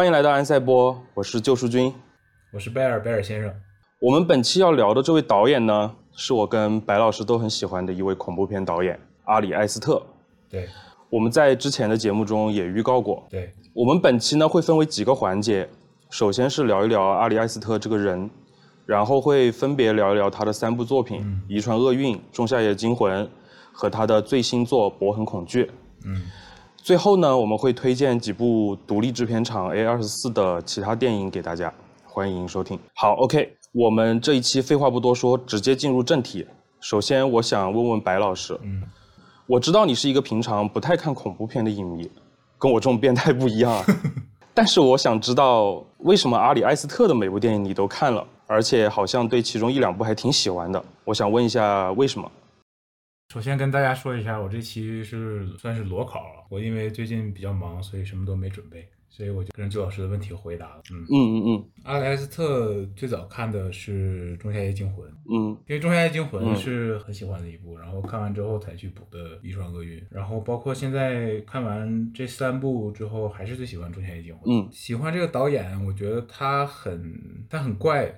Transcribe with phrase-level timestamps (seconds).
[0.00, 1.92] 欢迎来到安赛波，我是救赎君，
[2.54, 3.52] 我是贝尔贝尔先生。
[4.00, 10.02] 我们本期要聊的这位导演呢，是我跟白老师都很喜欢的一位恐怖片导演阿里埃斯特。
[10.48, 10.66] 对，
[11.10, 13.26] 我们在之前的节目中也预告过。
[13.28, 15.68] 对，我们本期呢会分为几个环节，
[16.08, 18.30] 首先是聊一聊阿里埃斯特这个人，
[18.86, 23.22] 然后会分别聊一聊他的三部作品《遗传厄运》《仲夏夜惊魂》
[23.70, 25.64] 和他的最新作《博痕恐惧》。
[26.06, 26.22] 嗯，
[26.82, 31.72] 最后呢，我们会推荐几部独立制片厂 A 二十四的其他电影给大家，
[32.06, 32.78] 欢迎收听。
[32.94, 36.46] 好，OK，我们这一期废话不多说，直接进入正题。
[36.80, 38.82] 首先，我想问问白老师，嗯，
[39.46, 42.10] 我知道你是一个平常不太看恐怖片的影迷，
[42.58, 43.84] 跟我这种变态不一样啊。
[44.54, 50.82] 但是我想知道，为什么阿里艾斯特的每部电影你都看了，而且好像对其中一两部还挺喜欢的？
[51.04, 52.30] 我想问一下，为什么？
[53.30, 56.44] 首先跟大家说一下，我这期是算是裸考了。
[56.48, 60.82] 我因为最近比较忙，所以什么都没准备，所以我就跟周老师的问题回答了。
[60.90, 60.98] 嗯。
[61.02, 61.64] 嗯嗯嗯。
[61.84, 65.56] 阿里埃斯特最早看的是《仲夏夜惊魂》，嗯。
[65.68, 74.52] 因为《仲夏夜惊魂嗯》是很喜欢的一部，然后看完之后才去补的《遗传厄运》，然后包括现在看完这三部之后，还是最喜欢《仲夏夜惊魂》。
[74.66, 74.68] 嗯。
[74.72, 78.12] 喜欢这个导演，我觉得他很他很怪，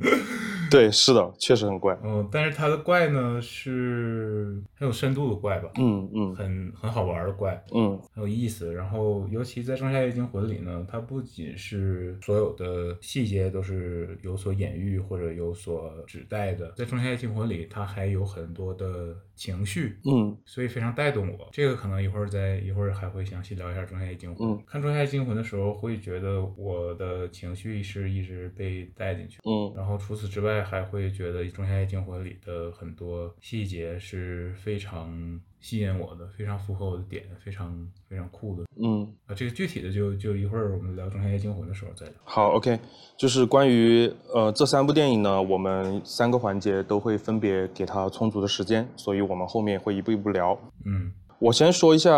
[0.70, 1.98] 对，是的，确实很怪。
[2.04, 8.72] 嗯，但是它的怪呢是很有深度的怪吧，嗯嗯很很好玩的怪，嗯很有意思。
[8.74, 21.48] 然后尤其在《仲夏夜惊魂》里呢，它不仅是所有的细节都是有所隐喻或者有所指代的，在《仲夏夜惊魂》里，它还有很多的情绪，嗯所以非常带动我。
[21.50, 24.48] 这个可能一会儿再一会儿还会详细聊一下《仲夏夜惊魂》。
[24.54, 29.38] 嗯看《仲夏夜惊魂》的时候，会觉得我的情绪是一直被带进去。
[29.44, 38.64] 嗯然后除此之外，还会觉得《仲夏夜惊魂》里的很多细节是非常吸引我的，非常符合我的点，非常非常酷的。
[38.80, 42.14] 嗯，啊，这个具体的就就一会儿我们聊《仲夏夜惊魂》的时候再聊。
[42.24, 42.78] 好，OK，
[43.16, 50.58] 就是关于呃这三部电影呢，我们三个环节都会分别给它充足的时间，所以我们后面会一步一步聊。
[50.84, 52.12] 嗯我先说一下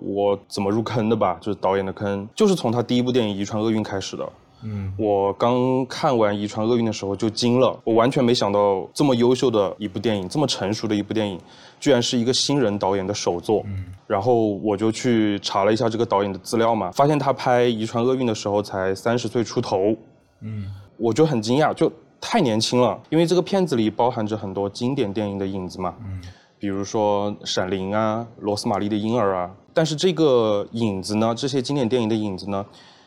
[0.00, 4.32] 我怎么入坑的吧，就是导演的坑，就是从他第一部电影《遗传厄运》开始的。
[4.64, 11.38] 嗯我刚看完《遗传厄运》的时候就惊了，我完全没想到这么优秀的一部电影，这么成熟的一部电影，
[11.80, 13.62] 居然是一个新人导演的首作。
[13.66, 19.96] 嗯然后我就去查了一下这个导演的资料嘛，发现他拍《遗传厄运》的时候才三十岁出头，
[20.42, 20.66] 嗯
[20.98, 21.90] 我就很惊讶，就
[22.20, 23.00] 太年轻了。
[23.08, 26.20] 因为这个片子里包含着很多经典电影的影子嘛，嗯
[26.58, 29.50] 比如说《闪灵》啊，《罗斯玛丽的婴儿》啊。
[29.74, 32.64] 但是这个影子呢，这些经典电影的影子呢，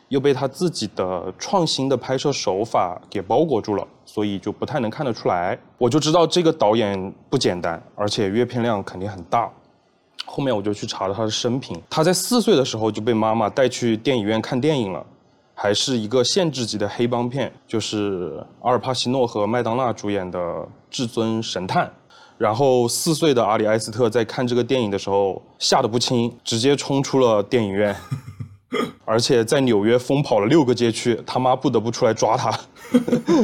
[0.08, 5.58] 又被他自己的创新的拍摄手法给包裹住了，所以就不太能看得出来。
[5.78, 9.50] 我就知道这个导演不简单，而且阅片量肯定很大。
[10.24, 15.04] 后面我就去查了他的生平，他在四岁的时候就被妈妈带去电影院看电影了，
[15.54, 20.38] 还是一个限制级的黑帮片，就是阿尔帕西诺和麦当娜主演的
[20.90, 21.86] 《至尊神探》。
[22.38, 27.96] 然后四岁的阿里埃斯特在看这个电影的时候吓得不轻，直接冲出了电影院，
[29.04, 32.52] 而且在纽约疯跑了六个街区，他妈不得不出来抓他。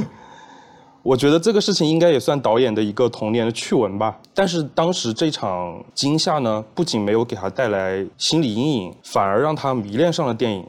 [1.02, 4.16] 我觉得这个事情应该也算导演的一个童年的趣闻吧。
[4.32, 10.64] 但是当时这场惊吓呢，不仅没有给他带来心理阴影，反而让他迷恋上了电影。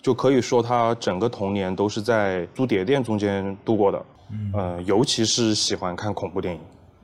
[0.00, 4.04] 就可以说他整个童年都是在租碟店中间度过的。
[4.30, 6.60] 嗯呃，尤其是喜欢看恐怖电影。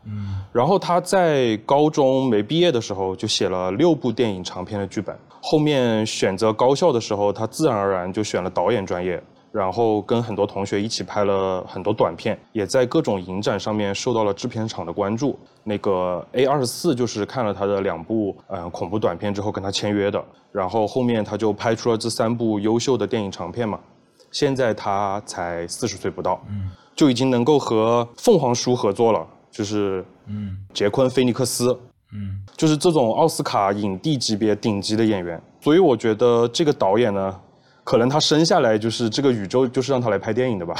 [0.08, 5.16] 嗯然后他在高中没毕业的时候就写了六部电影长片的剧本。
[5.40, 9.22] 后面选择高校的时候，他自然而然就选了导演专业。
[9.50, 15.38] 然后跟很多同学一起拍了很多短片，也在各种影展上面受到了制片厂的关注。
[15.64, 20.22] 那个 A 二十四就是看了他的两部呃恐怖短片之后跟他签约的，
[20.52, 23.80] 然后后面他就拍出了这三部优秀的电影长片嘛。
[24.30, 31.78] 现在他才四十岁不到，嗯就已经能够和凤凰叔合作了，就是嗯杰昆·菲尼克斯，
[32.12, 35.40] 嗯就是这种奥斯卡影帝级别顶级的演员。
[35.60, 37.40] 所以我觉得这个导演呢，
[37.84, 40.74] 可能他生下来就是这个宇宙就是让他来拍电影的吧。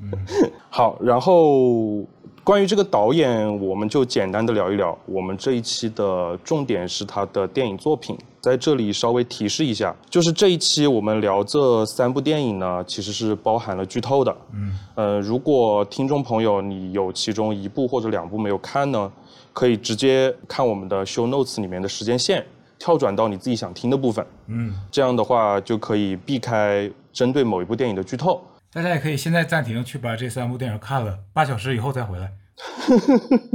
[0.00, 0.10] 嗯
[0.68, 2.04] 好，然后
[2.44, 4.96] 关于这个导演，我们就简单的聊一聊。
[5.06, 14.36] 我们这一期的重点是他的电影作品，在这里稍微提示一下，就是这一期我们聊这三部电影呢，其实是包含了剧透的。
[14.52, 19.10] 嗯呃，如果听众朋友你有其中一部或者两部没有看呢，
[19.52, 22.44] 可以直接看我们的 show notes 里面的时间线，
[22.76, 24.26] 跳转到你自己想听的部分。
[24.48, 28.42] 嗯，这样的话就可以避开针对某一部电影的剧透。
[28.74, 32.32] 大家也可以现在暂停，去把这三部电影看了，八小时以后再回来。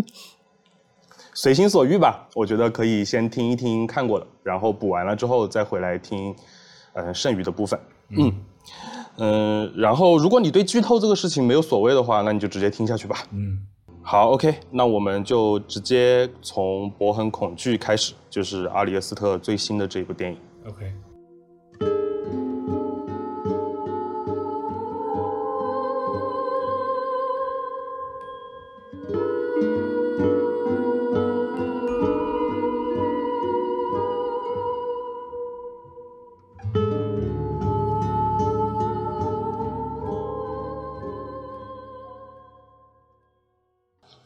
[1.33, 6.35] 随心所欲吧，我觉得可以先听一听看过的，然后补完了之后再回来听，
[6.93, 7.79] 呃，剩余的部分。
[8.09, 8.33] 嗯
[9.17, 13.17] 嗯，然后如果你对剧透这个事情没有所谓的话，那你就直接听下去吧。
[13.31, 13.65] 嗯，
[14.03, 20.39] 好，OK，那我们就直接从《博很恐惧》开始，就是阿里耶斯特最新的这部电影。
[20.67, 20.93] OK，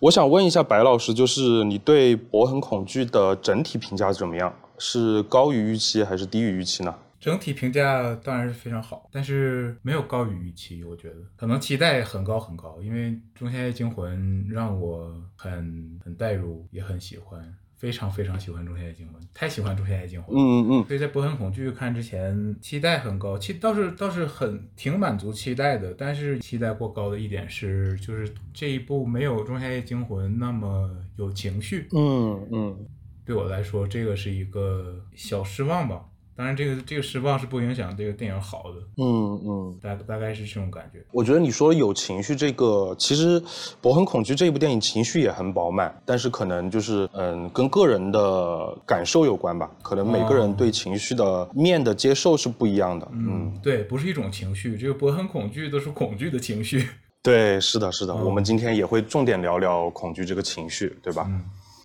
[0.01, 4.51] 我想问一下白老师，就是你对《博恒恐惧》的整体评价怎么样？
[4.79, 6.95] 是高于预期还是低于预期呢？
[7.19, 17.39] 整体评价当然是非常好，但是没有高于预期，我觉得可能期待很高很高，因为《仲夏夜惊魂》让我很很代入，也很喜欢，
[17.81, 20.35] 非常非常喜欢《仲夏夜惊魂》，太喜欢《仲夏夜惊魂》。
[20.39, 32.85] 嗯嗯所以在《博很恐惧》看之前，期待很高，期倒是倒是很挺满足期待的，但是期待过高的一点是，就是这一部没有《仲夏夜惊魂》那么有情绪，嗯嗯。
[33.25, 36.05] 对我来说，这个是一个小失望吧。
[36.35, 41.03] 当然，这个这个失望是不影响这个电影好的，嗯嗯，大大概是这种感觉。
[41.11, 43.39] 我觉得你说有情绪这个，其实
[43.81, 49.69] 《博很恐惧》这部电影情绪也很饱满，但是可能就是嗯，跟个人的感受有关吧。
[49.83, 53.07] 可能每个人对情绪的面的接受是不一样的。
[53.11, 56.87] 嗯，对，不是一种情绪，这个博很恐惧都是恐惧的情绪。
[57.21, 58.15] 对，是的，是的。
[58.15, 61.27] 我们今天也会重点聊聊恐惧这个情绪，对吧？
[61.29, 61.43] 嗯，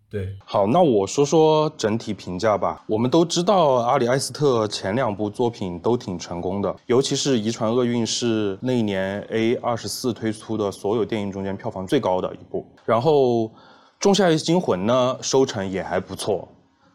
[0.09, 2.83] 对，好，那我说说整体评价吧。
[2.87, 12.65] 我们都知道阿里埃斯特前两部作品都挺成功的，尤其是《遗传厄运》是那一年 A 二十四推出的所有电影中间票房最高的一部。
[12.85, 13.45] 然后
[13.99, 16.47] 《仲夏夜惊魂》呢，收成也还不错，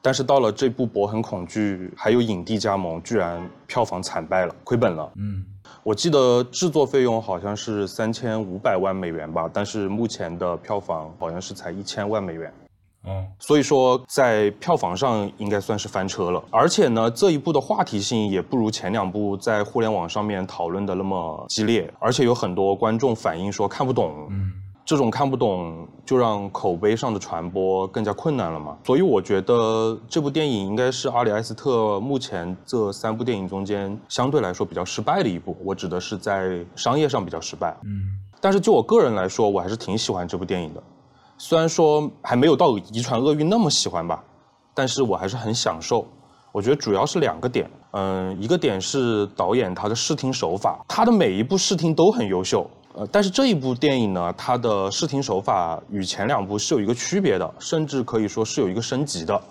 [0.01, 5.11] 但是到了这部《博很恐惧》，还有影帝加盟，居然票房惨败了，亏本了。
[5.17, 5.45] 嗯
[5.83, 12.53] 我记得制作费用好像是三千五百万美元吧，但是目前的票房好像是才一千万美元。
[13.03, 16.43] 哦，所以说，在票房上应该算是翻车了。
[16.51, 24.27] 而且呢，这一部的话题性也不如前两部在互联网上面讨论的那么激烈，而且有很多观众反映说看不懂。
[24.29, 24.51] 嗯
[24.83, 28.75] 这种看不懂，就让口碑上的传播更加困难了嘛。
[28.83, 35.55] 所以我觉得这部电影应该是阿里埃斯特目前这三部电影中间相对来说比较失败的一部。
[35.63, 37.77] 我指的是在商业上比较失败。
[37.83, 40.83] 嗯但是就我个人来说，我还是挺喜欢这部电影的。
[41.43, 44.23] 虽然说还没有到《遗传厄运》那么喜欢吧，
[44.75, 46.05] 但是我还是很享受。
[46.51, 52.69] 我觉得主要是两个点，嗯，一个点是导演他的视听手法，他的每一部视听都很优秀。
[52.93, 59.41] 呃，但是这一部电影呢，它的视听手法与前两部是有一个区别的，甚至可以说是有一个升级的，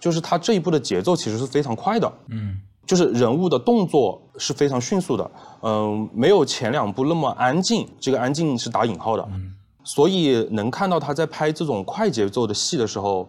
[0.00, 2.12] 就是它这一部的节奏其实是非常快的。
[2.30, 5.30] 嗯就是人物的动作是非常迅速的，
[5.62, 9.54] 嗯，没有前两部那么安静，这个安静是打引号的，嗯
[9.88, 13.26] 所以能看到他在拍这种快节奏的戏的时候，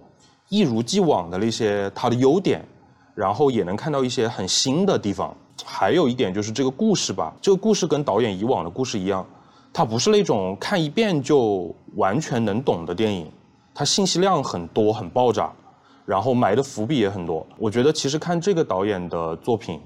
[0.50, 2.62] 一如既往的那些他的优点，
[3.16, 5.34] 然后也能看到一些很新的地方。
[5.64, 9.26] 还有一点就是这个故事吧，这个故事跟导演以往的故事一样，
[9.72, 13.32] 它不是那种看一遍就完全能懂的电影，
[13.74, 15.50] 它信息量很多，很爆炸。
[16.06, 17.48] 然后埋的伏笔也很多。
[17.58, 19.80] 我觉得其实看这个导演的作品，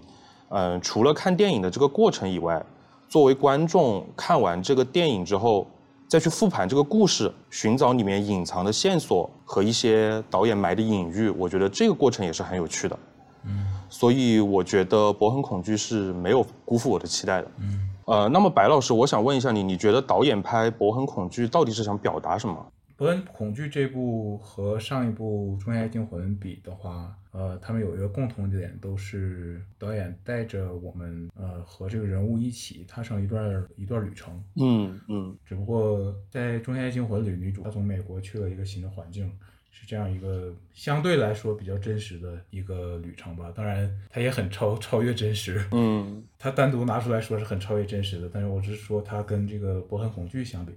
[0.50, 2.66] 嗯、除了看电影的这个过程以外，
[3.08, 5.68] 作为观众看完这个电影之后，
[6.08, 12.98] 再去复盘这个故事，寻找里面隐藏的线索和一些导演埋的隐喻，我觉得这个过程也是很有趣的。
[13.46, 17.52] 嗯所以我觉得《博恒恐惧》是没有辜负我的期待的。
[17.60, 22.56] 嗯，呃，那么白老师，我想问一下你，你觉得导演拍《博恒恐惧》到底是想表达什么？
[22.96, 34.44] 《博恩恐惧》这部和上一部《仲夏夜惊魂》比的话，呃，他们有一个共同点，都是导演带着我们，呃，和这个人物一起踏上一段一段旅程。
[34.56, 39.28] 嗯嗯只不过在《仲夏夜惊魂》里，女主她从美国去了一个新的环境，
[39.72, 43.52] 是这样一个相对来说比较真实的一个旅程吧。
[43.56, 45.60] 当然，它也很超 超越真实。
[45.72, 50.74] 嗯它单独拿出来说是很超越真实的，但是我只是说它跟这个《博很恐惧》相比，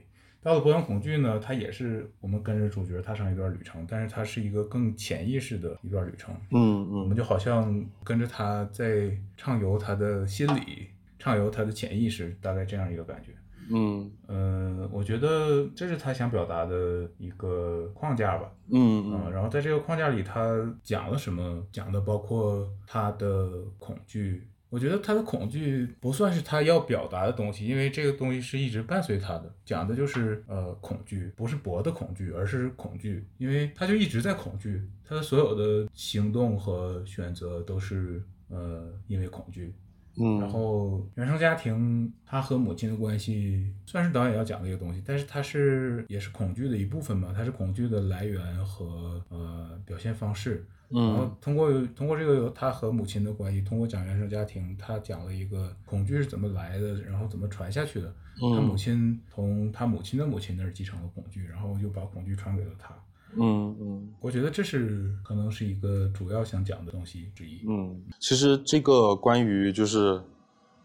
[0.47, 10.87] 到了《博很恐惧》呢，它也是我们跟着主角踏上一段旅程，但是它是一个更潜意识的一段旅程，嗯嗯我们就好像跟着他在畅游他的心理，
[11.19, 13.33] 畅游他的潜意识，大概这样一个感觉。
[13.75, 18.49] 嗯呃，我觉得这是他想表达的一个框架吧。
[18.71, 21.61] 嗯嗯，然后在这个框架里，他讲了什么？
[21.73, 23.51] 讲的包括他的
[23.81, 24.47] 恐惧。
[24.77, 39.73] 我觉得他的恐惧不算是他要表达的东西，因为这个东西是一直伴随他的，讲的就是呃恐惧，不是博的恐惧，而是恐惧，因为他就一直在恐惧，他的所有的行动和选择都是呃因为恐惧。
[40.19, 50.67] 嗯，然后原生家庭他和母亲的关系算是导演要讲的一个东西，但是他是也是恐惧的一部分嘛，他是恐惧的来源和呃表现方式。
[50.89, 58.13] 然后通过通过这个他和母亲的关系，通过讲原生家庭，他讲了一个恐惧是怎么来的，然后怎么传下去的。
[58.39, 62.95] 他母亲从他母亲的母亲那儿继承了恐惧，然后又把恐惧传给了他。
[63.39, 67.63] 嗯嗯，我觉得这是可能是一个主要想讲的东西之一。
[67.69, 70.23] 嗯，其实这个关于就是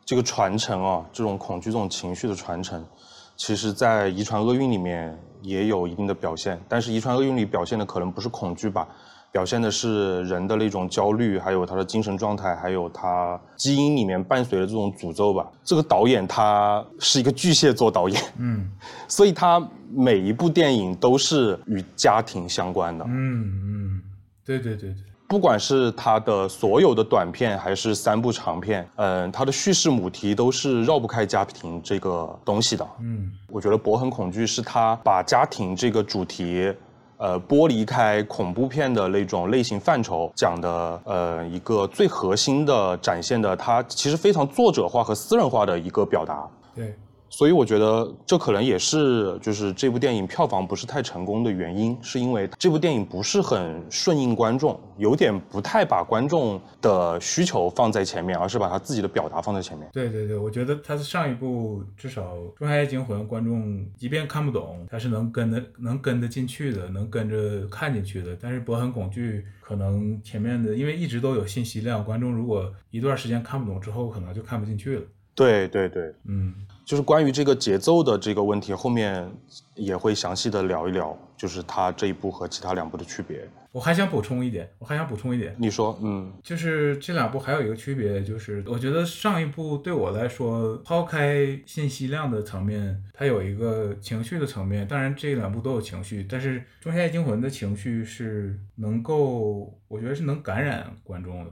[0.04, 2.84] 这个传承啊，这种恐惧、这种情绪的传承，
[3.38, 8.88] 其实在遗传厄运里面也有一定的表现，但是遗传厄运里表现的可能不是恐惧吧。
[9.32, 15.50] 表现的是人的那种焦虑，还有他的精神状态，还有他基因里面伴随的这种诅咒吧。
[15.64, 18.70] 这个导演他是一个巨蟹座导演，嗯，
[19.08, 24.02] 所以他每一部电影都是与家庭相关的，嗯嗯，
[24.46, 24.96] 对对对对，
[25.30, 36.74] 不管是他的所有的短片还是三部长片，嗯，他的叙事母题都是绕不开家庭这个东西的，嗯，我觉得《博很恐惧》是他把家庭这个主题。
[37.22, 46.50] 呃，剥离开恐怖片的那种类型范畴，讲的呃一个最核心的展现的，它其实非常作者化和私人化的一个表达。
[46.76, 46.98] 对。
[47.32, 59.90] 所以我觉得这可能也是就是这部电影票房不是太成功的原因，是因为这部电影不是很顺应观众，有点不太把观众的需求放在前面，而是把他自己的表达放在前面。
[59.94, 68.38] 对对对，我觉得他上一部至少《中夏夜惊魂》，观众即便看不懂，他是能跟得能跟得进去的，能跟着看进去的。
[68.42, 75.02] 但是《博很恐惧》可能前面的因为一直都有信息量，观众如果一段时间看不懂之后，可能就看不进去了。
[75.34, 76.54] 对对对，嗯。
[76.92, 79.26] 就是关于这个节奏的这个问题，后面
[79.76, 83.48] 也会详细的聊一聊，就是它这一部和其他两部的区别。
[83.72, 85.56] 我还想补充一点，我还想补充一点。
[85.58, 94.86] 你说，嗯，就是这两部还有一个区别，就是我觉得上一部对我来说，抛开信息量的层面，它有一个情绪的层面。
[94.86, 101.52] 当然，这两部都有情绪，但是《仲夏夜惊魂》的情绪是能够，我觉得是能感染观众的，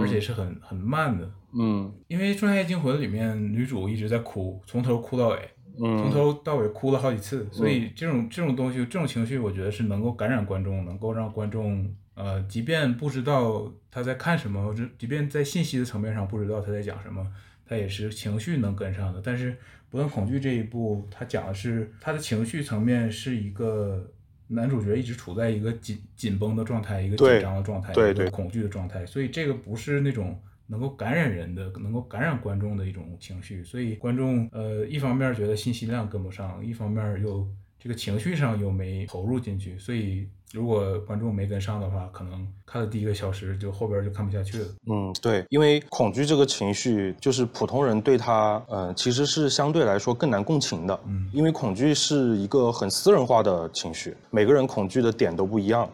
[0.00, 1.30] 而且是很很慢的。
[1.52, 17.26] 嗯，因为《仲夏夜惊魂》里面女主一直在哭，从头哭到尾，从头到尾哭了好几次，所以这种这种东西，这种情绪，我觉得是能够感染观众，能够让观众，呃，即便不知道他在看什么，或者即便在信息的层面上不知道他在讲什么，
[17.66, 19.22] 他也是情绪能跟上的。
[19.24, 19.52] 但是
[19.88, 24.06] 《不断恐惧》这一部，他讲的是他的情绪层面是一个
[24.48, 30.38] 男主角一直处在一个紧紧绷的状态，一个紧张的状态，对对，恐惧的状态，所以这个不是那种。
[30.68, 37.44] 能够感染人的，能够感染观众的一种情绪，所以观众呃一方面觉得信息量跟不上，一方面又
[37.78, 44.66] 这个情绪上又没投入进去，所以如果观众没跟上的话，可能看了第一个小时就后边就看不下去了。
[44.86, 51.00] 嗯，对，因为恐惧这个情绪，就是普通人对他，呃，其实是相对来说更难共情的。
[51.06, 55.88] 嗯，因为恐惧是一个很私人化的情绪，每个人恐惧的点都不一样。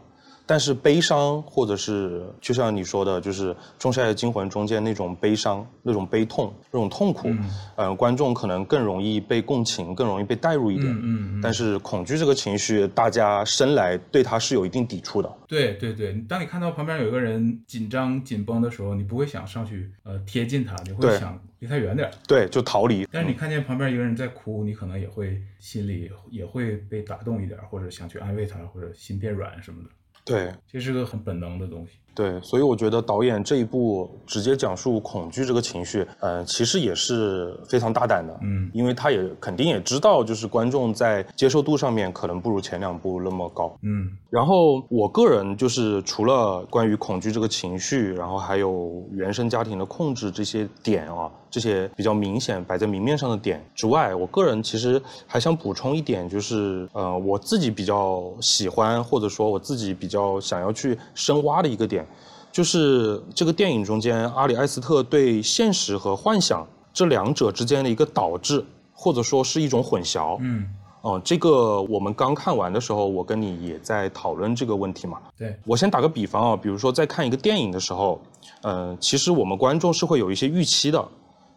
[0.46, 7.30] 但是悲伤，或者是就像你说的，就是《仲夏夜惊魂》中间那种悲伤、那种悲痛、那种痛苦，
[7.76, 10.86] 嗯，观众可能更容易被共情，更容易被带入一点。
[10.92, 11.40] 嗯嗯。
[11.42, 15.32] 但是恐惧这个情绪，大家生来对它是有一定抵触的。
[15.48, 22.10] 对对对，当你看到旁边有一个人紧张紧绷的时候，你不会想上去呃贴近他，你会想离他远点。
[22.28, 23.06] 对，就逃离。
[23.10, 29.88] 但是你看见旁边一个人在哭，你可能也会心里也会被打动一点，或者想去安慰他，或者心变软什么的。
[30.24, 31.98] 对，这是个很本能的东西。
[32.14, 44.10] 对，所以我觉得导演这一部直接讲述恐惧这个情绪，呃，其实也是非常大胆的，嗯，因为他也肯定也知道，就是观众在接受度上面可能不如前两部那么高，嗯。
[44.30, 62.03] 然后我个人就是除了关于恐惧这个情绪，然后还有原生家庭的控制这些点啊，这些比较明显摆在明面上的点之外，我个人其实还想补充一点，就是呃，我自己比较喜欢或者说我自己比较想要去深挖的一个点。
[62.52, 70.36] 就是这个电影中间，阿里埃斯特对现实和幻想这两者之间的一个导致，或者说是一种混淆。
[70.40, 70.64] 嗯，
[71.00, 75.18] 哦，这个我们刚看完的时候，我跟你也在讨论这个问题嘛。
[75.36, 78.22] 对，我先打个比方啊，比如说在看一个电影的时候，
[78.62, 81.04] 嗯，其实我们观众是会有一些预期的。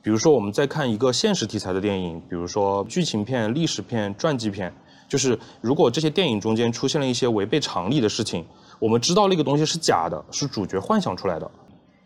[0.01, 4.74] 比如说我们在看一个现实题材的电影，比如说剧情片、历史片、传记片，
[5.08, 8.44] 就是如果这些电影中间出现了一些违背常理的事情。
[8.79, 11.50] 我们知道那个东西是假的，是主角幻想出来的。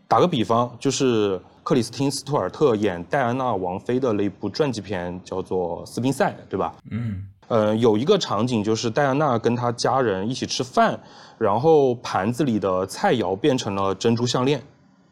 [0.07, 6.73] 打个比方，就是克里斯汀·斯图尔特演戴安娜王妃的那部传记片，叫做《斯宾塞》，对吧？
[6.89, 7.27] 嗯。
[7.47, 10.97] 呃，有一个场景就是戴安娜跟她家人一起吃饭，
[11.37, 14.61] 然后盘子里的菜肴变成了珍珠项链。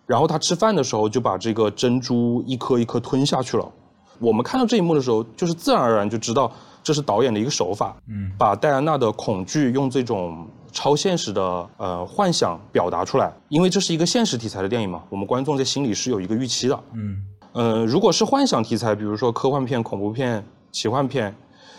[0.06, 3.70] 然后她吃饭的时候就把这个珍珠一颗一颗吞下去了。
[4.20, 6.50] 我们看到这一幕的时候，就是自然而然就知道
[6.82, 13.32] 这是导演的一个手法，嗯把戴安娜的恐惧用这种超现实的呃幻想表达出来。
[13.50, 16.80] 因为这是一个现实题材的电影嘛，我们观众在心里是有一个预期的。
[16.94, 21.36] 嗯呃，如果是幻想题材，比如说科幻片、恐怖片、奇幻片，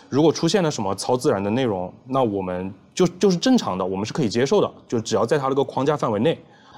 [0.08, 6.36] 如果出现了什么超自然的内容，那我们就就是正常的，我们是可以接受的，就只要在它那个框架范围内。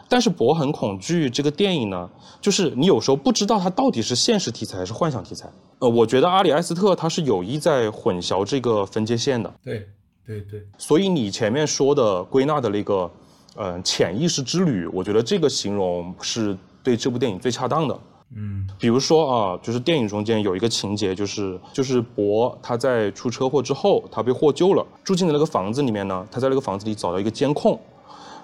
[0.09, 5.51] 但是《博很恐惧》这个电影呢，就是你有时候不知道它到底是现实题材还是幻想题材。
[5.79, 9.89] 呃，我觉得阿里埃斯特他是有意在混淆这个分界线的，对
[10.27, 13.11] 对对，所以你前面说的归纳的那个，
[13.57, 17.99] 呃，潜意识之旅，我觉得这个形容是对这部电影最恰当的。
[18.35, 27.79] 嗯比如说啊，就是电影中间有一个情节，就是就是博他在出车祸之后，他被获救了，住进的那个房子里面呢，他在那个房子里找到一个监控，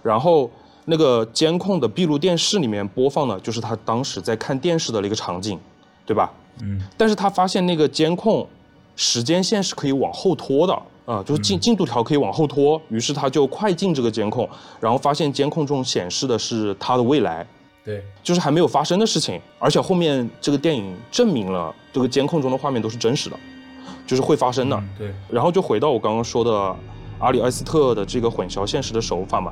[0.02, 0.50] 然后
[0.84, 5.58] 那个监控的闭路电视里面播放的就是他当时在看电视的那个场景，
[6.04, 6.30] 对吧？
[6.60, 8.46] 嗯但是他发现那个监控
[8.94, 14.46] 时间线是可以往后拖的啊，就是进进度条可以往后拖，于是他就快进这个监控，
[14.78, 17.46] 然后发现监控中显示的是他的未来，
[17.82, 23.36] 对，就是还没有发生的事情，而且后面这个电影证明了这个监控中的画面都是真实的，
[24.06, 24.76] 就是会发生的。
[24.76, 26.76] 嗯对，然后就回到我刚刚说的
[27.20, 29.50] 阿里埃斯特的这个混淆现实的手法嘛，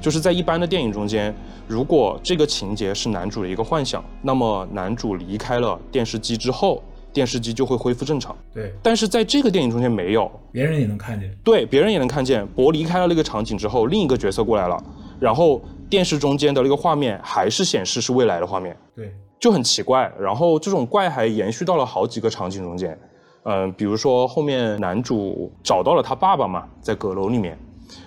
[0.00, 1.34] 就是在一般的电影中间，
[1.68, 6.82] 如果这个情节是男主的一个幻想，那么男主离开了电视机之后，
[7.14, 8.36] 电视机就会恢复正常。
[8.52, 11.34] 对，但是在这个电影中间没有，别人也能看见。
[11.42, 14.76] 对，别人也能看见，博离开了那个场景之后，另一个角色过来了，
[15.20, 20.12] 然后电视中间的那个画面还是显示是未来的画面，对，就很奇怪。
[20.18, 22.98] 然后这种怪还延续到了好几个场景中间，
[23.44, 27.56] 嗯、比如说后面男主找到了他爸爸嘛，在阁楼里面，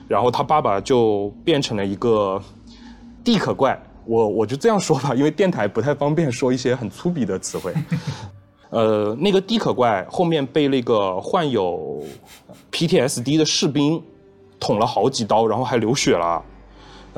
[0.08, 2.42] 然后他爸爸就变成了一个
[3.24, 3.82] 地壳怪。
[4.06, 7.74] 我我就这样说吧，因为电台不太方便说一些很粗鄙的词汇。
[8.70, 12.04] 呃，那个地壳怪后面被那个患有
[12.72, 14.02] PTSD 的士兵
[14.60, 16.44] 捅了好几刀，然后还流血了。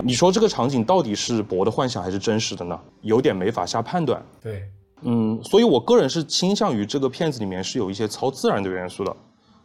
[0.04, 2.80] 你说这个场景到底是博的幻想还是真实的呢？
[3.02, 4.24] 有点没法下判断。
[4.42, 4.64] 对，
[5.02, 9.14] 嗯，所以我个人是倾向于这个片子里面是有一些超自然的元素的，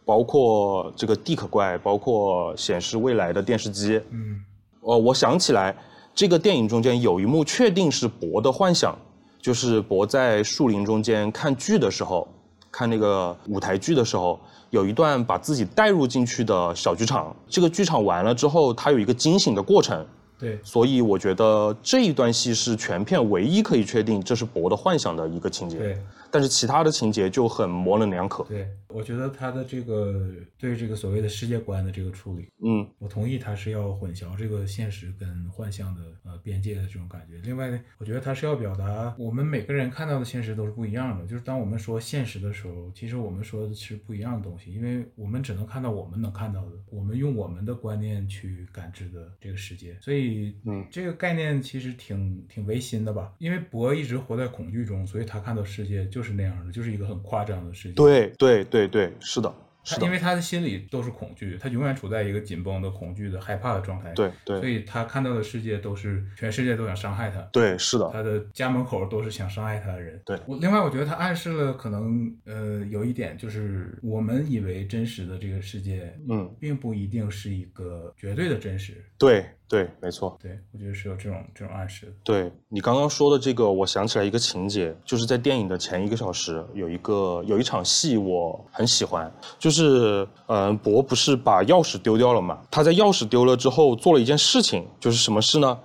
[0.03, 4.01] 包括这个地壳怪，包括显示未来的电视机。
[4.09, 4.41] 嗯
[4.81, 5.75] 呃，我想起来，
[6.13, 8.97] 这个电影中间有一幕确定是博的幻想，
[9.45, 12.27] 就是博在树林中间看剧的时候，
[12.71, 14.39] 看那个舞台剧的时候，
[14.71, 17.31] 有一段把自己带入进去的小剧场。
[17.47, 20.03] 这个剧场完了之后，它有一个惊醒的过程，
[20.39, 25.77] 对，所以我觉得这一段戏是全片唯一可以确定这是博的幻想的一个情节。
[25.77, 25.97] 对，
[26.35, 28.43] 但是其他的情节就很模棱两可。
[28.43, 30.21] 对，我觉得他的这个
[30.57, 37.37] 对这个所谓的世界观的这个处理，嗯我同意他是要混淆这个现实跟幻象的呃边界的这种感觉。
[37.37, 41.25] 另外呢，我觉得他是要表达我们每个人看到的现实都是不一样的。
[41.25, 49.97] 就是当我们说现实的时候，其实我们说的是不一样的东西，因为我们只能看到我们能看到的，我们用我们的观念去感知的这个世界。
[50.01, 53.33] 所以，嗯这个概念其实挺挺违心的吧？
[53.37, 57.93] 因为博一直活在恐惧中，所以他看到世界就是那样的，就是一个很夸张的事情。
[57.93, 70.19] 对对对对，是的，是的，他因为他的心里都是恐惧，他永远处在一个紧绷的、恐惧的、害怕的状态。，对对所以他看到的世界都是全世界都想伤害他，对，是的，他的家门口都是想伤害他的人。
[70.25, 79.05] 对我另外我觉得他暗示了可能呃有一点就是我们以为真实的这个世界，嗯，并不一定是一个绝对的真实。
[79.17, 80.37] 对对，没错。
[80.41, 82.11] 对我觉得是有这种这种暗示的。
[82.23, 92.59] 对你刚刚说的这个，我想起来一个情节，就是在电影的前一个小时，有一个有一场戏我很喜欢，就是嗯、呃博不是把钥匙丢掉了嘛？
[92.69, 95.79] 他在钥匙丢了之后做了一件事情，就是什么事呢？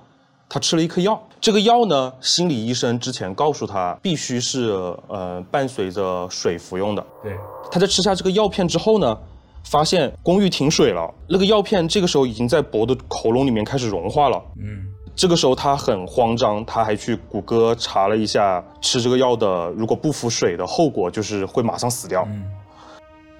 [0.52, 4.70] 他吃了一颗药，这个药呢，心理医生之前告诉他必须是
[5.06, 7.06] 呃伴随着水服用的。
[7.22, 7.36] 对
[7.70, 9.16] 他在吃下这个药片之后呢，
[9.64, 14.42] 发现公寓停水了，那个药片这个时候已经在博的喉咙里面开始融化了。
[14.56, 22.24] 嗯这个时候他很慌张，他还去谷歌查了一下吃这个药的，如果不服水的后果就是会马上死掉。
[22.28, 22.44] 嗯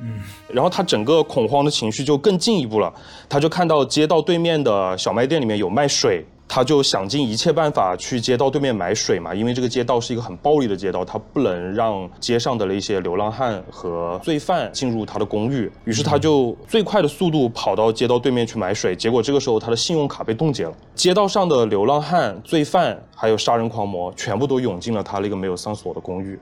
[0.03, 0.21] 嗯。
[0.49, 2.93] 然后他整个恐慌的情绪就更进一步了，
[3.29, 26.37] 他就看到街道对面的小卖店里面有卖水，他就想尽一切办法去街道对面买水嘛，因为这个街道是一个很暴力的街道，他不能让街上的那些流浪汉和罪犯进入他的公寓，于是他就最快的速度跑到街道对面去买水，结果这个时候他的信用卡被冻结了，街道上的流浪汉、罪犯还有杀人狂魔全部都涌进了他那个没有上锁的公寓。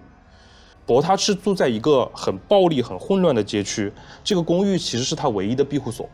[0.89, 3.93] 博他是住在一个很暴力、很混乱的街区，
[4.25, 6.09] 这个公寓其实是他唯一的庇护所。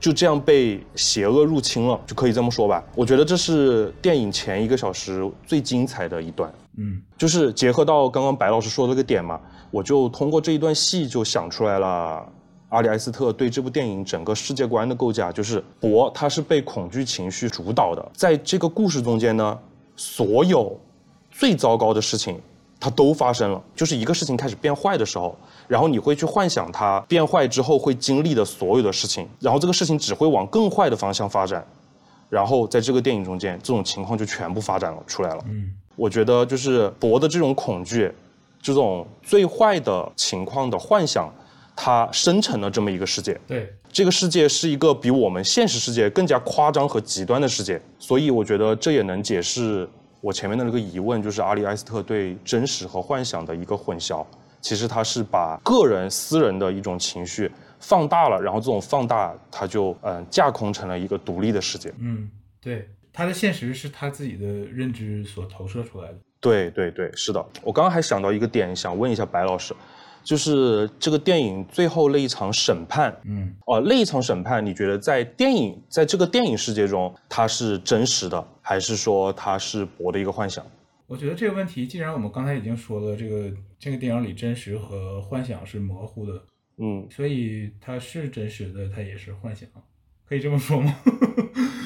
[0.00, 2.84] 就这样被邪恶入侵了，就可以这么说吧。
[2.96, 6.52] 我觉得这是电影前一个小时最精彩的一段。
[6.76, 12.24] 嗯就是结合到刚刚白老师说的那个点嘛，我就通过这一段戏就想出来了。
[12.70, 19.58] 阿里埃斯特对这部电影整个世界观的构架，就是博他是被恐惧情绪主导的，在这个故事中间呢，
[19.96, 20.78] 所有
[21.30, 22.38] 最糟糕的事情
[22.80, 25.36] 它都发生了，就是一个事情开始变坏的时候，
[25.66, 31.66] 然后你会去幻想它变坏之后会经历的所有的事情，然后这个事情只会往更坏的方向发展，
[32.28, 35.44] 然后在这个电影中间，这种情况就全部发展了出来了。
[35.48, 38.08] 嗯我觉得就是博的这种恐惧，
[38.62, 41.28] 这种最坏的情况的幻想，
[41.74, 43.36] 它生成了这么一个世界。
[43.48, 49.88] 对，这个世界是一个比我们现实世界更加夸张和极端的世界，所以我觉得这也能解释
[50.20, 54.24] 我前面的那个疑问，就是阿里埃斯特对真实和幻想的一个混淆。
[54.60, 61.94] 其实他是把个人私人的一种情绪放大了，然后这种放大，他就嗯架空成了一个独立的世界。
[62.00, 62.28] 嗯
[62.60, 66.18] 对，他的现实是他自己的认知所投射出来的。
[66.40, 67.44] 对对对，是的。
[67.62, 69.72] 我刚刚还想到一个点，想问一下白老师，
[70.22, 80.64] 就是这个电影最后那一场审判，嗯哦、那一场审判，你觉得在电影在这个电影世界中它是真实的，还是说它是博的一个幻想？
[81.06, 86.42] 我觉得这个问题，既然我们刚才已经说了，这个这个电影里真实和幻想是模糊的，
[86.76, 89.66] 嗯所以它是真实的，它也是幻想，
[90.28, 90.94] 可以这么说吗？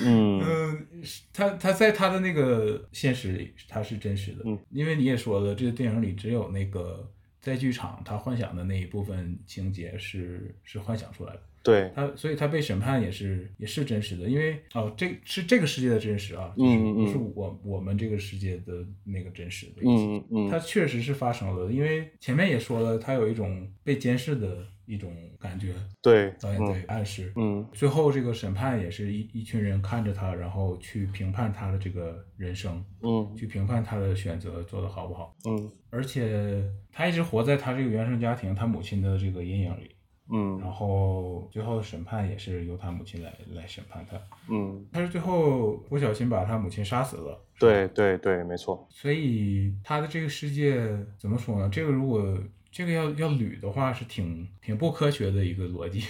[0.04, 0.86] 嗯嗯，
[1.32, 4.38] 他他在他的那个现实里，他是真实的。
[4.44, 7.08] 嗯，因为你也说了，这个电影里只有那个
[7.42, 11.42] 在剧场他幻想的那一部分情节是是幻想出来的。
[11.64, 20.04] 对，他所以他被审判也是也是真实的，因为哦，这是这个世界的真实啊，就是不是我我们这个世界的那个真实的一切。
[20.04, 27.32] 嗯嗯它确实是发生了，因为前面也说了，他有一种被监视的一种感觉，对，导演在暗示。
[27.36, 35.34] 嗯最后这个审判也是一一群人看着他，然后去评判他的这个人生，嗯去评判他的选择做得好不好。
[35.44, 39.94] 嗯而且他一直活在他这个原生家庭，他母亲的这个阴影里。
[40.34, 44.16] 嗯然后最后审判也是由他母亲来来审判他。
[44.48, 47.44] 嗯，他是最后不小心把他母亲杀死了。
[47.58, 51.68] 对对对，没错，所以他的这个世界怎么说呢？
[51.70, 52.38] 这个如果
[52.72, 56.02] 这个要要捋的话，是挺挺不科学的一个逻辑，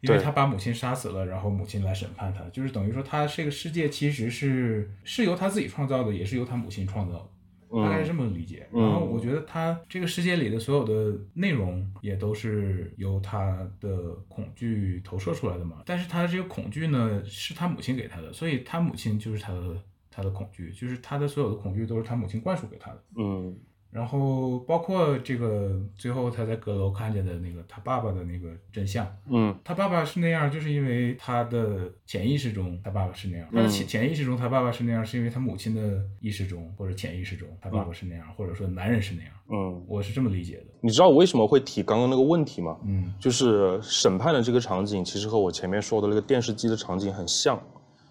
[0.00, 7.28] 因为他把母亲杀死了，然后母亲来审判他，就是等于说他这个世界其实是是由他自己创造的，也是由他母亲创造的。
[7.70, 15.82] 大概是这么理解，嗯然后我觉得他这个世界里的所有的内容也都是由他的恐惧投射出来的嘛。
[15.84, 19.76] 但是他这个恐惧呢，是他母亲给他的，所以他母亲就是他的
[20.10, 23.04] 他的恐惧，就是他的所有的恐惧都是他母亲灌输给他的。
[23.16, 23.54] 嗯
[23.90, 40.64] 然后包括这个最后他在阁楼看见的那个他爸爸的那个真相，嗯他爸爸是那样，就是因为他的潜意识中他爸爸是那样，他的潜潜意识中他爸爸是那样，是因为他母亲的意识中或者潜意识中他爸爸是那样，或者说男人是那样，嗯，我是这么理解的。
[40.80, 42.76] 你知道我为什么会提刚刚那个问题吗？
[42.84, 47.60] 嗯就是审判的这个场景，其实和我前面说的那个电视机的场景很像。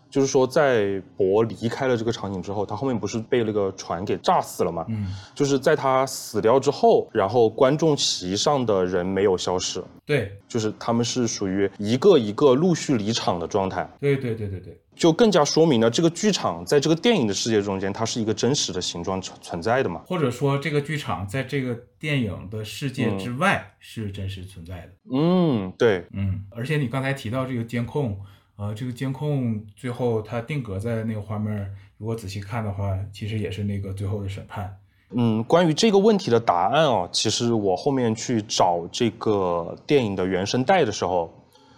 [0.09, 4.85] 就是说，在博离开了这个场景之后，他后面不是被那个船给炸死了吗？
[4.89, 10.31] 嗯，就是在他死掉之后，然后观众席上的人没有消失，对。
[10.47, 20.01] 就是他们是属于一个一个陆续离场的状态，对对对对对，就更加说明了这个剧场在这个电影的世界中间，它是一个真实的形状存存在的嘛。
[20.07, 24.89] 或者说这个剧场在这个电影的世界之外是真实存在的。
[25.11, 28.17] 嗯，对，嗯，而且你刚才提到这个监控，
[28.57, 34.75] 呃，这个监控最后它定格在那个画面，如果仔细看的话，其实也是那个最后的审判。
[35.11, 41.31] 嗯，关于这个问题的答案哦，其实我后面去找这个电影的原声带的时候，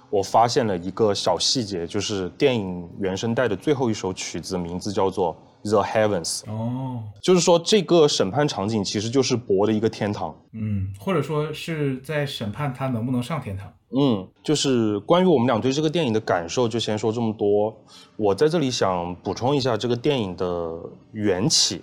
[0.09, 5.37] 我发现了一个小细节，就是电影原声带的最后一首曲子名字叫做
[5.69, 10.35] 《The Heavens》，哦，就是说这个审判场景其实就是博的一个天堂。
[10.53, 13.71] 嗯，或者说是在审判他能不能上天堂。
[13.91, 17.75] 嗯，就是关于我们俩对这个电影的感受，就先说这么多。
[18.17, 20.77] 我在这里想补充一下这个电影的
[21.11, 21.81] 缘起，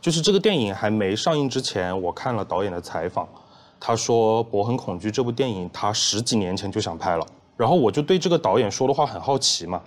[0.00, 3.28] 就是这个电影还没上映之前，我看了导演的采访，
[3.80, 7.26] 他说《博很恐惧》这部电影他十几年前就想拍了，
[7.56, 9.82] 然后我就对这个导演说的话很好奇嘛，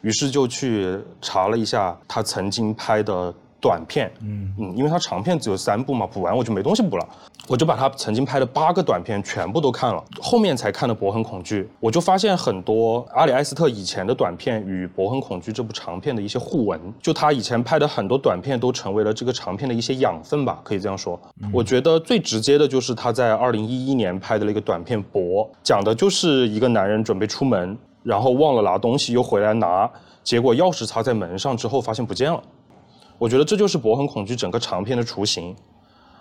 [0.00, 3.32] 于是就去查了一下他曾经拍的
[3.64, 7.08] 短片，嗯嗯，因为它长片只有三部嘛，补完我就没东西补了，
[7.48, 21.18] 我就把他曾经拍的八个短片全部都看了，后面才看的《博很恐惧》，我就发现很多阿里埃斯特以前的短片与《博很恐惧》这部长片的一些互文，就他以前拍的很多短片都成为了这个长片的一些养分吧，可以这样说。
[21.50, 27.74] 我觉得最直接的就是他在二零一一年拍的那个短片《博》，讲的就是一个男人准备出门。
[28.04, 29.90] 然后忘了拿东西，又回来拿，
[30.22, 32.38] 结果钥匙插在门上之后发现不见了。
[33.18, 35.54] 我觉得这就是《博很恐惧》整个长片的雏形。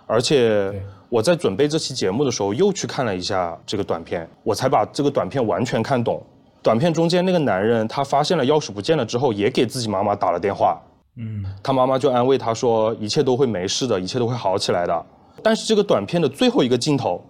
[0.05, 6.21] 而且我在准备这期节目的时候，又去看了一下这个短片，我才把这个短片完全看懂。
[6.61, 10.81] 短片中间那个男人，他发现了钥匙不见了之后，也给自己妈妈打了电话。
[11.15, 15.05] 嗯，他妈妈就安慰他说：“一切都会没事的，一切都会好起来的。”
[15.41, 17.21] 但是这个短片的最后一个镜头，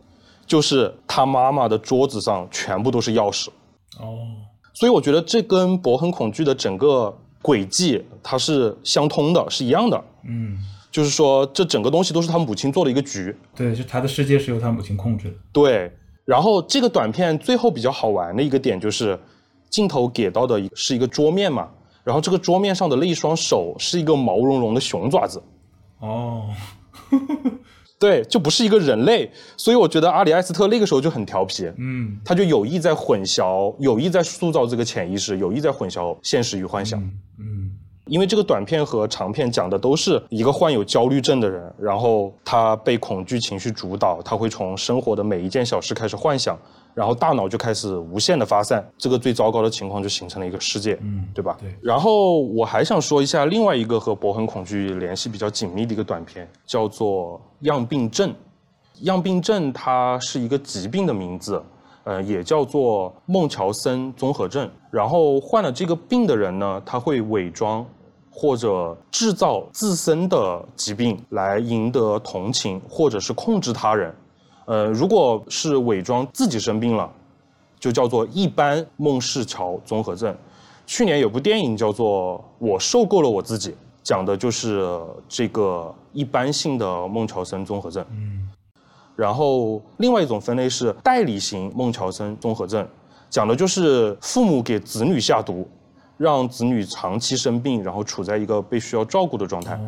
[0.47, 3.49] 就是他妈妈的桌子上全部都是钥匙。
[3.99, 4.17] 哦，
[4.73, 10.03] 所以我觉得这跟《博很恐惧》的整个轨迹它是相通的，是一样的。
[10.27, 10.57] 嗯。
[10.91, 13.35] 就是说，这整个东西都是他母亲做的一个局。
[13.55, 15.35] 对，就他的世界是由他母亲控制的。
[15.51, 15.91] 对，
[16.23, 19.19] 然后这个短片最后比较好玩的一个点就是，
[19.71, 21.67] 镜头给到的是一个桌面嘛，
[22.03, 25.41] 然后这个桌面上的那一双手是一个毛茸茸的熊爪子。
[25.97, 26.47] 哦，
[28.03, 31.71] 对，就不是一个人类，所以我觉得阿里埃斯特那个时候就很调皮。
[31.77, 36.99] 嗯，他就有意在混淆，有意在塑造这个潜意识，有意在混淆现实与幻想。
[37.39, 37.71] 嗯。
[38.07, 46.59] 因为这个短片和长片讲的都是一个患有焦虑症的人，然后他被恐惧情绪主导，他会从生活的每一件小事开始幻想，
[46.93, 51.57] 然后大脑就开始无限的发散，这个最糟糕的情况就形成了一个世界，嗯，对吧？
[51.59, 51.75] 对。
[51.81, 58.33] 然后我还想说一下另外一个和博恒恐惧联系比较紧密的一个短片，叫做样病症。
[59.01, 61.61] 样病症它是一个疾病的名字。
[62.05, 64.69] 呃，也叫做孟乔森综合症。
[64.91, 67.85] 然后患了这个病的人呢，他会伪装
[68.29, 74.13] 或者制造自身的疾病来赢得同情，或者是控制他人。
[74.65, 77.11] 呃，如果是伪装自己生病了，
[77.79, 80.35] 就叫做一般孟氏桥综合症。
[80.85, 83.71] 去年有部电影叫做《我受够了我自己》，
[84.03, 88.05] 讲的就是这个一般性的孟乔森综合症。
[88.11, 88.49] 嗯。
[89.15, 92.87] 然后，另外一种分类是代理型孟乔森综合症，
[93.29, 95.67] 讲的就是父母给子女下毒，
[96.17, 99.79] 让子女长期生病，然后处在一个被需要照顾的状态。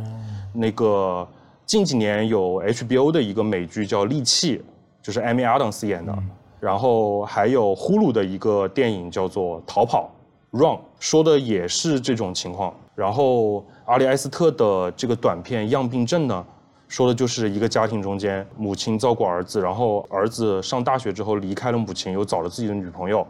[0.54, 1.28] 那个
[1.66, 4.58] 近几年有 HBO 的一个美剧叫《利器》，
[5.02, 6.16] 就是 Amy Adams 演的。
[6.60, 10.10] 然后还有呼噜的一个电影叫做《逃跑》
[10.58, 12.74] ，Run，说的也是这种情况。
[12.94, 16.46] 然后阿里埃斯特的这个短片《样病症》呢？
[16.88, 23.26] 说的就是一个家庭中间，母亲照顾儿子，然后儿子上大学之后离开了母亲，又找了自己的女朋友，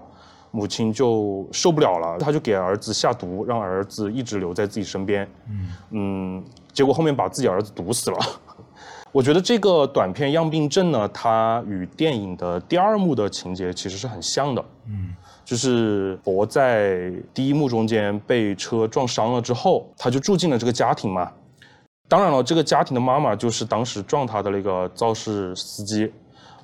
[0.56, 5.28] 母亲就受不了了，她就给儿子下毒，让儿子一直留在自己身边。
[5.50, 8.18] 嗯嗯，结果后面把自己儿子毒死了。
[9.12, 14.64] 我觉得这个短片《样病症》呢，它与电影的第二幕的情节其实是很像的。
[14.88, 15.14] 嗯，
[15.44, 21.30] 就是博在第一幕中间被车撞伤了之后，他就住进了这个家庭嘛。
[22.08, 26.12] 当然了，这个家庭的妈妈就是当时撞他的那个肇事司机，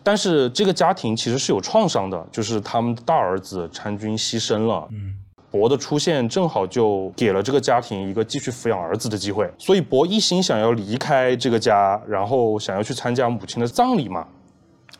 [0.03, 4.87] 但是这个家庭其实是有创伤的，就是他们大儿子参军牺牲了。
[4.91, 5.15] 嗯，
[5.49, 14.25] 博的出现正好就给了这个家庭一个继续抚养儿子的机会，所以博一心想要离开这个家，然后想要去参加母亲的葬礼嘛。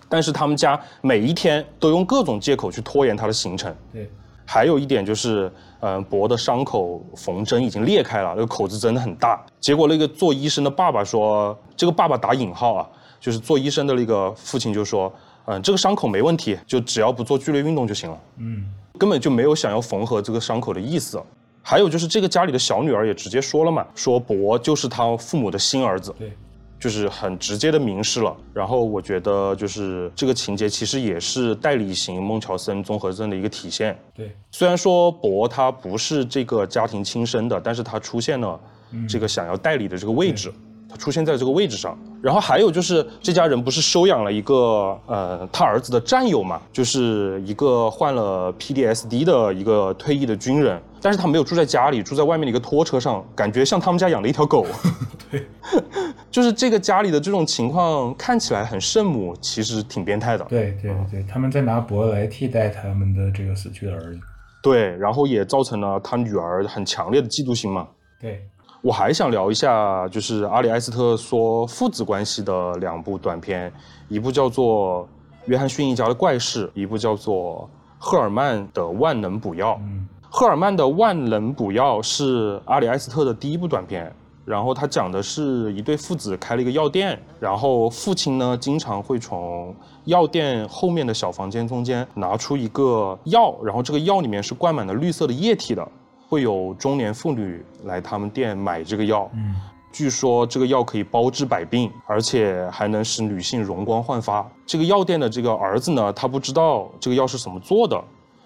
[0.10, 3.74] 但是他们家每一天都用各种借口去拖延他的行程。
[3.94, 4.10] 对。
[4.44, 9.42] 还有一点就是，嗯，博的伤口缝针已经裂开了，那个口子真的很大。
[9.62, 12.90] 结果那个做医生的爸爸说，这个爸爸打引号啊，
[13.22, 15.14] 就是做医生的那个父亲就说，
[15.46, 18.20] 嗯，这个伤口没问题，就只要不做剧烈运动就行了。
[18.40, 18.66] 嗯，
[18.98, 21.22] 根本就没有想要缝合这个伤口的意思。
[21.62, 26.14] 还有就是这个家里的小女儿也直接说了嘛，说博就是他父母的新儿子。
[26.20, 26.34] 对。
[26.80, 33.96] 就是很直接的明示了，然后我觉得就是这个情节其实也是代理型孟乔森综合症的一个体现。
[34.16, 38.60] 对，虽然说博他不是这个家庭亲生的，但是他出现了
[39.08, 40.52] 这个想要代理的这个位置。
[40.92, 54.68] 他出现在这个位置上，然后还有就是这家人不是收养了一个呃他儿子的战友嘛，就是一个患了 PDSD 的一个退役的军人，但是他没有住在家里，住在外面的一个拖车上，感觉像他们家养了一条狗。
[55.32, 55.48] 对，
[56.30, 60.44] 就是这个家里的这种情况看起来很圣母，其实挺变态的。
[60.50, 64.20] 对对对，他们在拿博来替代他们的这个死去的儿子。
[64.62, 67.88] 对，然后也造成了他女儿很强烈的嫉妒心嘛。
[68.20, 68.46] 对。
[68.82, 73.72] 我还想聊一下，就是阿里埃斯特说父子关系的两部短片，
[74.08, 75.04] 一部叫做
[75.46, 77.70] 《约翰逊一家的怪事》，一部叫做
[78.04, 79.74] 《赫尔曼的万能补药》。
[79.82, 84.12] 嗯，赫尔曼的万能补药是阿里埃斯特的第一部短片，
[84.46, 95.88] 然后他讲的是一对父子开了一个药店，然后父亲呢经常会从药店后面的小房间中间拿出一个药，然后这个药里面是灌满了绿色的液体的。
[96.32, 99.54] 会有中年妇女来他们店买这个药，嗯，
[99.92, 104.50] 据说这个药可以包治百病，而且还能使女性容光焕发。
[104.66, 108.02] 这个药店的这个儿子呢，他不知道这个药是怎么做的，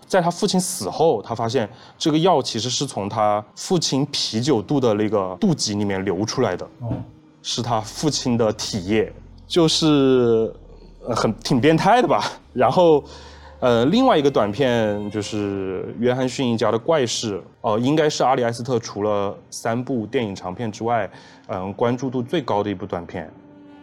[0.08, 6.92] 在他父亲死后，他发现这个药其实是从他父亲啤酒肚的那个肚脐里面流出来的，哦，
[7.44, 9.14] 是他父亲的体液，
[9.46, 10.52] 就是
[11.08, 12.32] 呃很挺变态的吧。
[12.52, 13.04] 然后，
[13.60, 21.10] 呃，另外一个短片就是约翰逊一家的怪事，哦、应该是阿里埃斯特除了三部电影长片之外，
[21.48, 23.32] 嗯、关注度最高的一部短片。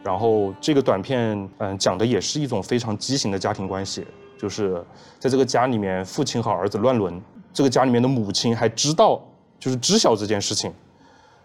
[0.05, 4.05] 然后这个短片，嗯，讲的也是一种非常畸形的家庭关系，
[4.37, 4.85] 就是
[5.19, 7.21] 在这个家里面，父亲和儿子乱伦，
[7.53, 9.21] 这个家里面的母亲还知道，
[9.59, 10.73] 就是知晓这件事情，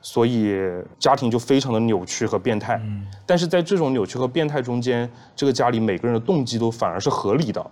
[0.01, 0.59] 所以
[0.97, 2.81] 家庭就非常的扭曲和变态。
[2.83, 7.63] 嗯但是在这种扭曲和变态中间，这个家里每个人的动机都反而是合理的，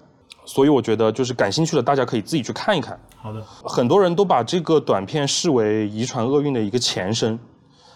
[0.45, 2.99] 所以我觉得就是感兴趣的大家可以自己去看一看。
[3.17, 7.37] 好的，很多人都把这个短片视为遗传厄运的一个前身，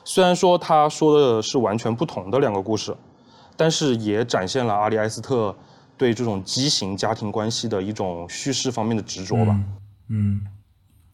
[0.04, 2.96] 虽然说他说的是完全不同的两个故事，
[3.56, 5.56] 但是也展现了阿里埃斯特
[5.98, 9.60] 对这种畸形家庭关系的一种叙事方面的执着吧。
[10.10, 10.42] 嗯，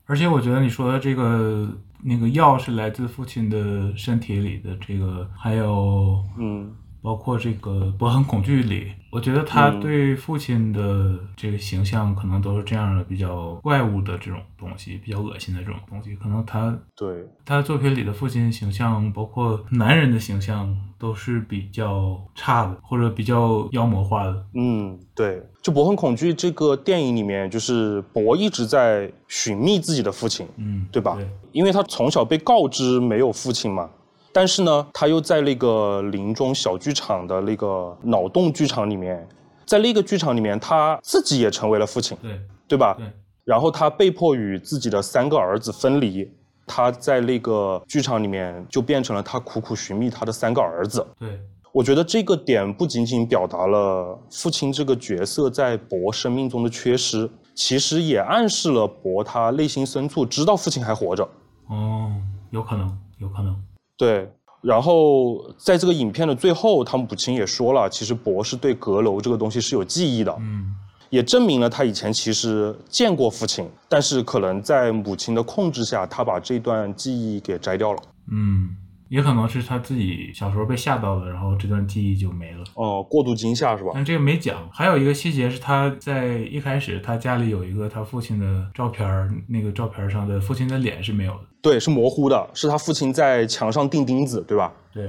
[0.06, 1.68] 而且我觉得你说的这个
[2.02, 6.72] 那个药是来自父亲的身体里的，这个还有嗯
[7.02, 16.14] 包括这个《博很恐惧》里，我觉得他嗯对父亲的这个形象可能都是这样的，比较怪物的这种东西，比较恶心的这种东西。
[16.18, 24.46] 可能他对，他作品里的父亲形象，包括男人的形象，都是比较差的，或者比较妖魔化的。
[24.54, 25.42] 嗯对。
[25.64, 31.16] 就《博很恐惧》这个电影里面，就是博一直在寻觅自己的父亲，嗯，对吧？
[31.16, 33.90] 对，因为他从小被告知没有父亲嘛，
[34.36, 39.26] 但是呢，他又在那个林中小剧场的那个脑洞剧场里面，
[39.66, 42.96] 在那个剧场里面，他自己也成为了父亲，对，对吧？
[42.98, 43.10] 对，
[43.46, 46.30] 然后他被迫与自己的三个儿子分离，
[46.68, 51.08] 他在那个剧场里面就变成了他苦苦寻觅他的三个儿子。
[51.18, 51.40] 对，
[51.72, 61.24] 我觉得这个点不仅仅表达了父亲这个角色在博生命中的缺失，其实也暗示了博他内心深处知道父亲还活着。
[61.70, 62.12] 哦，
[62.52, 63.56] 有可能，有可能。
[63.98, 64.30] 对，
[64.62, 70.76] 然后在这个影片的最后，他母亲也说了，其实博士对阁楼这个东西是有记忆的，嗯。
[71.12, 78.02] 也证明了他以前其实见过父亲，但是可能在母亲的控制下，他把这段记忆给摘掉了。
[78.32, 78.76] 嗯，
[79.16, 82.66] 也可能是他自己小时候被吓到了，然后这段记忆就没了。
[82.74, 83.92] 哦、过度惊吓是吧？
[83.94, 84.70] 但这个没讲。
[84.74, 91.40] 还有一个细节是他在一开始他家里有一个他父亲的照片儿，那个照片上的父亲的脸是没有的。
[91.62, 94.74] 对，是模糊的，是他父亲在墙上钉钉子，对吧？
[94.94, 95.06] 对，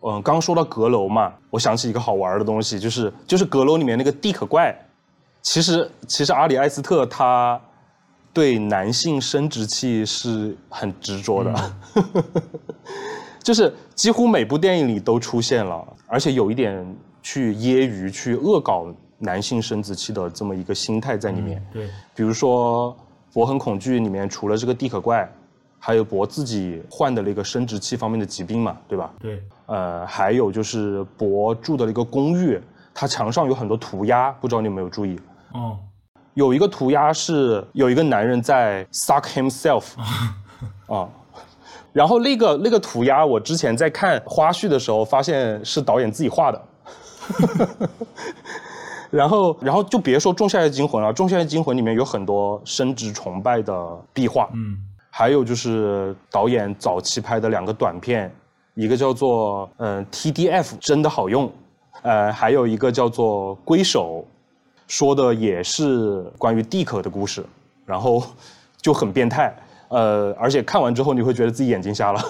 [0.00, 4.74] 嗯，刚刚说到阁楼嘛，我想起一个好玩的东西，就是就是阁楼里面那个地可怪，
[5.42, 7.60] 其实其实阿里埃斯特他
[8.32, 11.74] 对男性生殖器是很执着的，
[13.42, 18.86] 就是几乎每部电影里都出现了，而且有一点去揶揄、去恶搞
[19.18, 21.64] 男性生殖器的这么一个心态在里面。
[21.72, 22.92] 对，比如说
[23.34, 25.30] 《博很恐惧》里面，除了这个蒂可怪，
[25.78, 29.12] 还有博自己患的那个生殖器方面的疾病嘛，对吧？
[29.18, 32.60] 对，呃，还有就是博住的那个公寓，
[32.94, 35.18] 它墙上有很多涂鸦，不知道你有没有注意？
[35.52, 35.78] 哦，
[36.34, 39.84] 有一个涂鸦是有一个男人在 suck himself，
[40.86, 41.08] 啊，
[41.92, 46.62] 然后那个那个涂鸦，我之前在看花絮的时候发现是导演自己画的，
[49.10, 54.78] 然后然后就别说《仲夏夜惊魂》了，《仲夏夜惊魂》里面有很多生殖崇拜的壁画，嗯。
[55.14, 58.34] 还有就是导演早期拍的两个短片，
[58.72, 61.52] 一个叫做嗯、呃 TDF 真的好用，
[62.00, 64.24] 呃，还有一个叫做龟手，
[64.88, 67.44] 说的也是关于 Dick 的故事，
[67.84, 68.24] 然后
[68.80, 69.54] 就很变态，
[69.92, 72.20] 呃，而且看完之后你会觉得自己眼睛瞎了，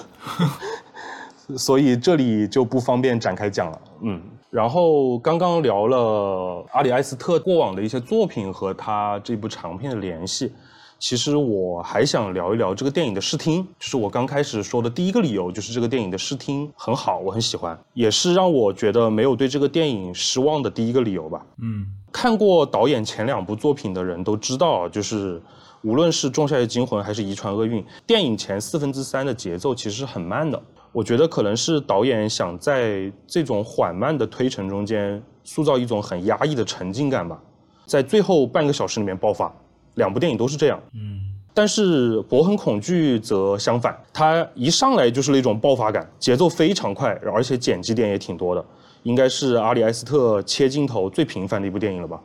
[1.57, 4.21] 所以这里就不方便展开讲了，嗯。
[4.49, 10.51] 然后刚刚聊了阿里埃斯特过往的一些作品和他这部长片的联系，
[10.99, 21.43] 其实我还想聊一聊这个电影的视听，就是我刚开始说的第一个理由，就是这个电影的视听很好，我很喜欢，也是让我觉得没有对这个电影失望的第一个理由吧。
[21.59, 25.41] 嗯看过导演前两部作品的人都知道，就是
[25.83, 30.61] 无论是《仲夏夜惊魂》还是《遗传厄运》，电影前四分之三的节奏其实是很慢的。
[30.93, 37.37] 我觉得可能是导演想在这种缓慢的推陈中间塑造一种很压抑的沉浸感吧，
[37.85, 39.53] 在最后半个小时里面爆发。
[39.95, 40.81] 两部电影都是这样。
[40.93, 41.19] 嗯
[41.55, 48.65] 但是《博很恐惧》则相反，它一上来就是那种爆发感，节奏非常快，而且剪辑点也挺多的，
[49.03, 52.19] 应该是阿里埃斯特切镜头最频繁的一部电影了吧。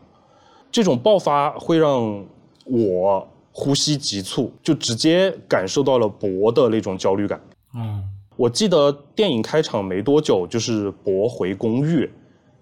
[0.72, 2.24] 这种爆发会让
[2.64, 3.28] 我
[3.60, 7.40] 呼吸急促，就直接感受到了博的那种焦虑感。
[7.74, 8.04] 嗯
[8.36, 12.08] 我记得电影开场没多久，就是博回公寓，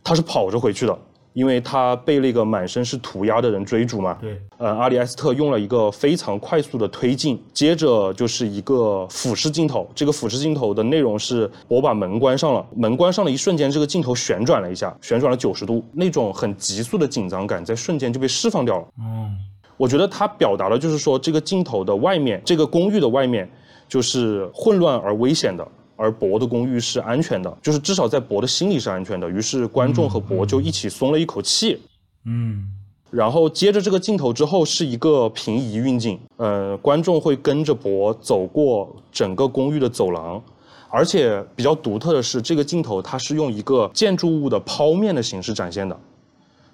[0.03, 0.99] 他是跑着回去的，
[1.35, 4.17] 因为他被那个满身是涂鸦的人追逐嘛。
[4.19, 9.87] 对，呃，阿里埃斯特用了一个非常快速的推进，接着就是一个俯视镜头。
[9.95, 18.89] 这个俯视镜头的内容是，我把门关上了，门关上的一瞬间，这个镜头旋转了一下，旋转了九十度，那种很急速的紧张感在瞬间就被释放掉了。
[18.99, 19.37] 嗯
[19.77, 23.49] 我觉得它表达的就是说，这个镜头的外面，这个公寓的外面
[23.89, 25.67] 就是混乱而危险的，
[25.97, 29.29] 而博的公寓是安全的，就是至少在博的心里是安全的。
[29.29, 31.79] 于是观众和博就一起松了一口气。
[32.25, 32.73] 嗯
[33.09, 40.43] 然后接着这个镜头之后是一个平移运镜，呃，观众会跟着博走过整个公寓的走廊，
[40.91, 45.99] 而且比较独特的是，这个镜头它是用一个建筑物的剖面的形式展现的，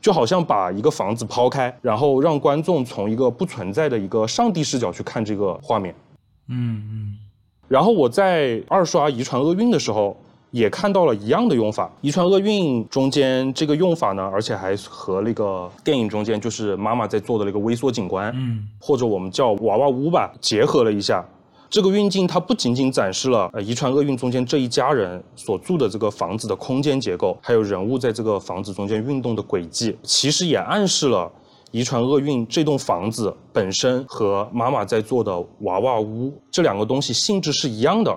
[0.02, 5.94] 就好像把一个房子抛开，然后让观众从一个不存在的一个上帝视角去看这个画面。
[6.48, 7.16] 嗯嗯
[7.68, 10.14] 然后我在二刷《遗传厄运》的时候，
[10.50, 11.86] 也看到了一样的用法。
[12.02, 21.24] 《遗传厄运》中间这个用法呢，而且还和那个电影中间就是妈妈在做的那个微缩景观，嗯或者我们叫娃娃屋吧，结合了一下。
[21.72, 31.32] 这个运镜它不仅仅展示了呃遗传厄运中间这一家人所住的这个房子的空间结构，还有人物在这个房子中间运动的轨迹，其实也暗示了
[31.70, 38.14] 遗传厄运这栋房子本身和妈妈在做的娃娃屋这两个东西性质是一样的，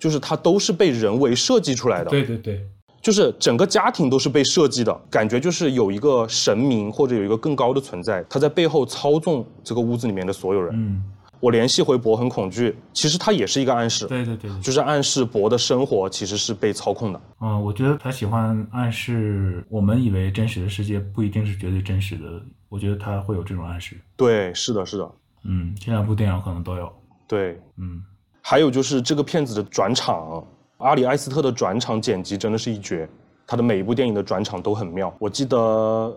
[0.00, 2.10] 就是它都是被人为设计出来的。
[2.10, 2.60] 对对对，
[3.00, 10.74] 就是整个家庭都是被设计的，感觉就是有一个神明或者有一个更高的存在，他在背后操纵这个屋子里面的所有人。
[10.74, 11.04] 嗯
[11.40, 17.20] 我联系回博很恐惧，其实它也是一个暗示，对对对对，就是暗示博的生活其实是被操控的。
[17.40, 24.00] 嗯，我觉得他喜欢暗示我们以为真实的世界不一定是绝对真实的，我觉得他会有这种暗示。
[24.16, 25.10] 对，是的，是的，
[25.44, 26.92] 嗯，这两部电影可能都有。
[27.26, 27.60] 对。
[27.78, 28.02] 嗯
[28.48, 30.46] 还有就是这个片子的转场，
[30.78, 33.08] 阿里埃斯特的转场剪辑真的是一绝。
[33.46, 35.14] 他的每一部电影的转场都很妙。
[35.18, 35.56] 我记得，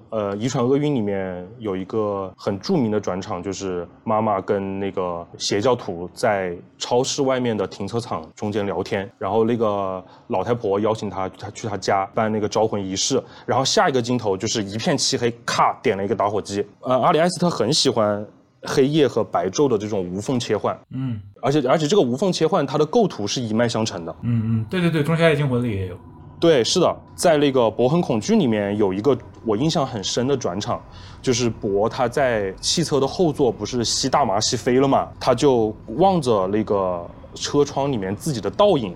[0.09, 16.65] 呃，《遗传厄运》里面有一个很著名的转场，就是妈妈跟那个邪教徒在超市外面的停车场中间聊天，然后那个老太婆邀请他他去他家办那个招魂仪式，然后下一个镜头就是一片漆黑，咔点了一个打火机。
[16.81, 18.25] 呃，阿里埃斯特很喜欢
[18.63, 24.15] 黑夜和白昼的这种无缝切换，嗯而且而且这个无缝切换，它的构图是一脉相承的。
[24.23, 25.95] 嗯嗯，对对对，《仲夏夜惊魂》里也有。
[26.39, 30.81] 对，是的，在那个《博很恐惧》里面有一个我印象很深的转场，
[31.21, 38.95] 就是博他在汽车的后座不是吸大麻吸飞了嘛，他就望着那个车窗里面自己的倒影，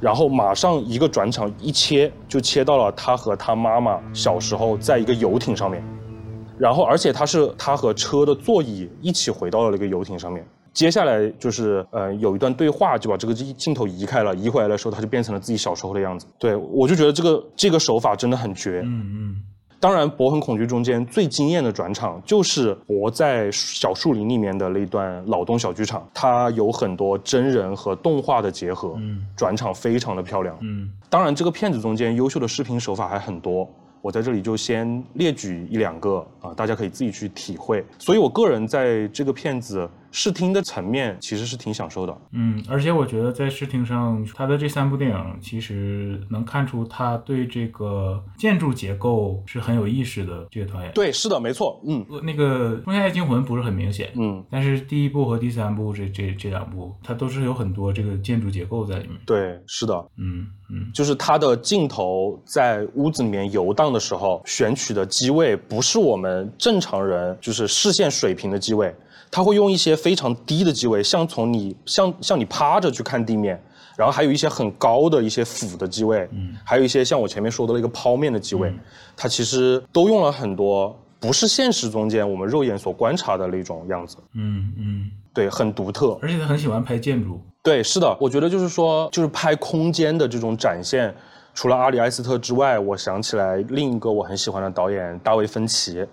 [0.00, 5.84] 然后马上一个转场一切就切到了他和他妈妈小时候在一个游艇上面，
[6.56, 10.42] 然后而且他是他和车的座椅一起回到了那个游艇上面。
[10.72, 16.26] 接下来就是呃有一段对话，就把这个镜镜头移开了，移回来的时候，他就变成了自己小时候的样子。
[16.38, 18.80] 对我就觉得这个这个手法真的很绝。
[18.84, 19.42] 嗯嗯
[19.78, 30.56] 当然，《博很恐惧》中间最惊艳的转场就是博在小树林里面的那段老东小剧场，它有很多真人和动画的结合，嗯转场非常的漂亮。
[30.60, 33.68] 嗯当然，这个片子中间优秀的视频手法还很多，
[34.00, 37.84] 我在这里就先列举一两个啊，大家可以自己去体会。
[37.98, 42.16] 所以我个人在这个片子视听的层面其实是挺享受的。
[42.30, 50.46] 嗯，而且我觉得在视听上，他的这三部电影其实能看出他对这个建筑结构是很有意识的。
[50.50, 59.16] 这个导演，对，是的，没错，嗯呃那个《仲夏夜惊魂》不是很明显，嗯，但是第一部和第三部这这这两部，它都是有很多这个建筑结构在里面。
[59.24, 68.94] 对，是的，嗯嗯就是它的镜头在屋子里面游荡的时候，选取的机位不是我们正常人就是视线水平的机位，
[69.32, 73.60] 它会用一些非常低的机位，像从你像像你趴着去看地面，
[73.96, 76.54] 然后还有一些很高的一些俯的机位，嗯。
[76.64, 78.70] 还有一些像我前面说的那个剖面的机位，
[79.16, 86.18] 它其实都用了很多不是现实中间我们肉眼所观察的那种样子，嗯嗯，对，很独特。
[86.20, 87.40] 而且他很喜欢拍建筑。
[87.62, 91.14] 对，是的，我觉得就是说，就是拍空间的这种展现，
[91.54, 96.04] 除了阿里埃斯特之外，我想起来另一个我很喜欢的导演大卫芬奇，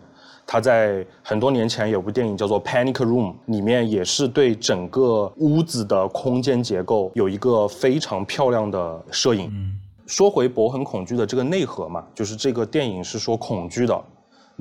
[0.51, 9.47] 他在很多年前有部电影叫做《Panic Room》，里面也是对整个屋子的空间结构有一个非常漂亮的摄影。
[9.53, 14.03] 嗯说回《博恒恐惧》的这个内核嘛，就是这个电影是说恐惧的。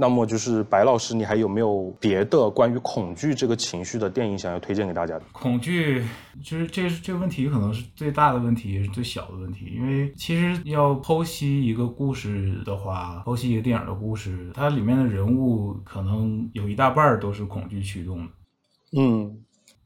[0.00, 5.24] 那么就是白老师，你还有没有别的关于恐惧这个情绪的电影想要推荐给大家的？
[5.32, 6.04] 恐惧，
[6.40, 9.66] 就是这这个问题可能是最大的问题，也是最小的问题。
[9.74, 18.32] 因为其实要剖析一个故事的话，剖析一个电影的故事，它里面的人物可能有一大半儿都是恐惧驱动的。
[18.96, 19.36] 嗯，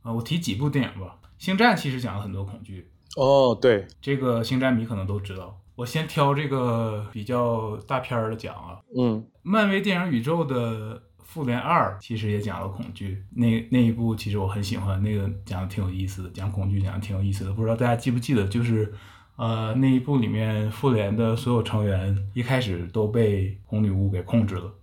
[0.03, 2.87] 啊，我提几部电影吧，《星战》其实讲了很多恐惧，
[3.17, 5.59] 哦，对，这个星战迷可能都知道。
[5.75, 8.79] 我先挑这个比较大片儿的讲啊。
[8.97, 17.53] 嗯漫威电影宇宙的《复联二》其实也讲了恐惧，那那一部其实我很喜欢，那个讲的挺有意思的，讲恐惧讲的挺有意思的。
[17.53, 18.93] 不知道大家记不记得，就是
[19.37, 24.75] 呃那一部里面复联的所有成员一开始都被红女巫给控制了，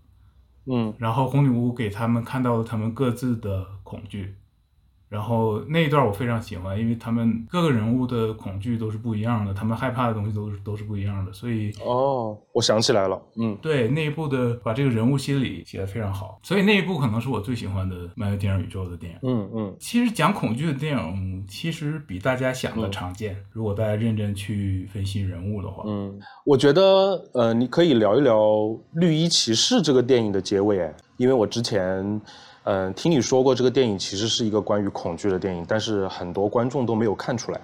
[0.65, 4.35] 嗯然后红女巫给他们看到了他们各自的恐惧，
[5.09, 19.19] 然后那一段我非常喜欢，因为他们各个人物的恐惧都是不一样的，他们害怕的东西都是都是不一样的，所以哦，我想起来了，嗯对那一部的把这个人物心理写得非常好，所以那一部可能是我最喜欢的漫威电影宇宙的电影。
[19.23, 26.81] 嗯嗯其实讲恐惧的电影其实比大家想的常见，如果大家认真去分析人物的话，嗯，我觉得
[27.33, 28.37] 呃，你可以聊一聊
[28.93, 32.21] 《绿衣骑士》这个电影的结尾，哎，因为我之前。
[32.69, 37.59] 嗯，听你说过这个电影其实是一个关于恐惧的电影，但是很多观众都没有看出来。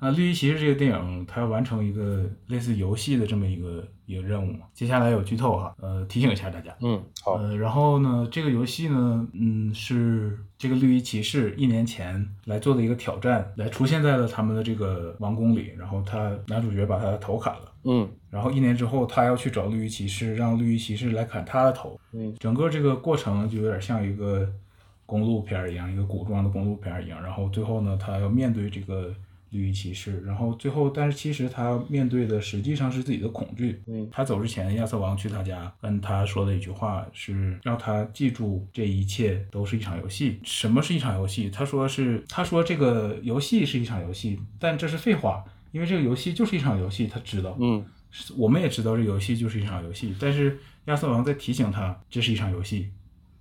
[0.00, 4.66] 那《绿衣骑士》这个电影，它要完成一个类似游戏的这么一个一个任务嘛？
[4.74, 6.74] 接下来有剧透哈，呃，提醒一下大家。
[6.80, 17.69] 嗯，好，呃，然后呢，这个游戏呢，嗯，是这个绿衣骑士一年前来做的一个挑战，来出现在了他们的这个王宫里，然后他男主角把他的头砍了。
[17.84, 21.98] 嗯然后一年之后，他要去找绿衣骑士，让绿衣骑士来砍他的头。
[22.12, 24.48] 嗯，整个这个过程就有点像一个
[25.06, 27.22] 公路片儿一样，一个古装的公路片儿一样。
[27.22, 29.12] 然后最后呢，他要面对这个
[29.50, 33.82] 绿衣骑士，然后最后，但是其实他面对的实际上是自己的恐惧。
[33.88, 40.38] 嗯他走之前，亚瑟王去他家跟他说的一句话是让他记住这一切都是一场游戏。
[40.44, 41.50] 什么是一场游戏？
[41.50, 47.56] 他说是，他说这个游戏是一场游戏，但这是废话，因为这个游戏就是一场游戏，他知道。
[47.60, 47.84] 嗯
[48.36, 52.90] 我们也知道这游戏就是一场游戏，但是亚瑟王在提醒他这是一场游戏，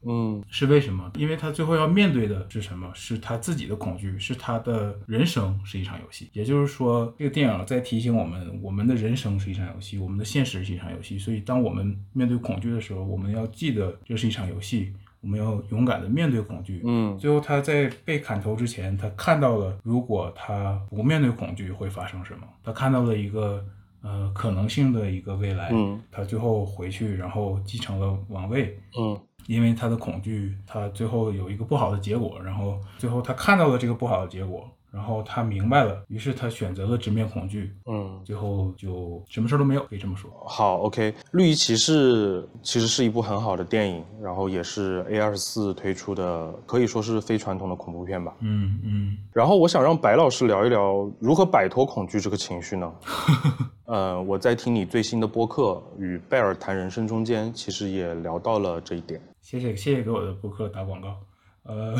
[0.06, 1.12] 嗯是为什么？
[1.18, 2.92] 因为他最后要面对的是什么？
[2.94, 6.30] 是他自己的恐惧，是他的人生是一场游戏。
[6.34, 11.18] 也就是说，这个电影在提醒我们，我们的人生是一场游戏，我们的现实是一场游戏。
[11.18, 16.82] 所以，当我们面对恐惧的时候，我们要记得这是一场游戏，我们要勇敢的面对恐惧。
[16.86, 22.48] 嗯最后，他在被砍头之前，他看到了如果他不面对恐惧会发生什么。
[22.64, 23.66] 他看到了一个
[24.02, 25.70] 呃可能性的一个未来。
[25.74, 28.80] 嗯他最后回去，然后继承了王位。
[28.98, 40.32] 嗯因为他的恐惧，他最后有一个不好的结果，然后最后他看到了这个不好的结果，然后他明白了，于是他选择了直面恐惧，嗯，最后就什么事儿都没有，可以这么说。
[40.48, 48.36] 好，OK，《绿衣骑士》其实是一部很好的电影，然后也是 A 二四推出的，可以说是非传统的恐怖片吧。
[48.40, 52.94] 嗯嗯然后我想让白老师聊一聊如何摆脱恐惧这个情绪呢？
[53.86, 59.20] 呃，我在听你最新的播客《与贝尔谈人生》中间，其实也聊到了这一点。
[59.42, 61.16] 谢谢谢谢给我的播客打广告。
[61.64, 61.96] 呃，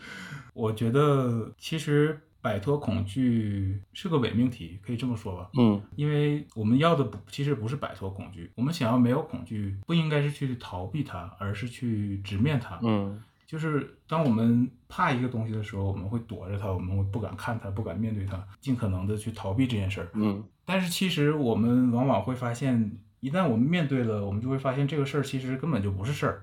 [0.52, 5.48] 我觉得其实摆脱恐惧是个伪命题，可以这么说吧。
[5.58, 12.78] 嗯因为我们要的不其实不是摆脱恐惧，我们想要没有恐惧，不应该是去逃避它，而是去直面它。
[12.82, 20.08] 嗯就是当我们怕一个东西的时候，我们会躲着它，我们会不敢看它，不敢面对它，尽可能的去逃避这件事儿。
[20.14, 26.42] 嗯但是其实我们往往会发现，一旦我们面对了，我们就会发现这个事儿其实根本就不是事儿。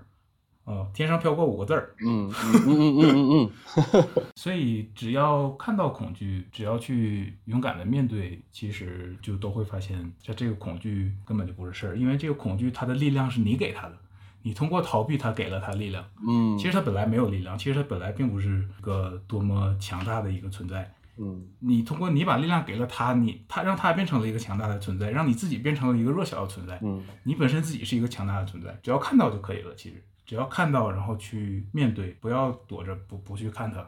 [0.69, 4.07] 啊、天上飘过五个字儿，嗯嗯嗯嗯嗯嗯
[4.37, 13.97] 所以只要看到恐惧，只要去勇敢的面对，其实就都会发现，这这个恐惧根本就不是事儿，因为这个恐惧它的力量是你给它的，
[14.43, 16.05] 你通过逃避它给了它力量。
[16.27, 20.93] 嗯其实它本来没有力量，其实它本来并不是个多么强大的一个存在。
[21.21, 26.79] 嗯你通过你把力量给了它，你它让它变成了一个强大的存在，让你自己变成了一个弱小的存在。
[26.83, 29.73] 嗯你本身自己是一个强大的存在，只要看到就可以了。
[29.75, 33.79] 其实只要看到，然后去面对，不要躲着不不去看它。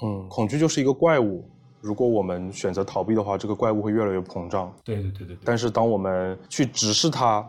[0.00, 1.50] 嗯，恐惧就是一个怪物。
[1.80, 4.72] 如果我们选择逃避的话，这个怪物会越来越膨胀。
[4.84, 5.38] 对对对对对。
[5.44, 7.44] 但是当我们去直视它，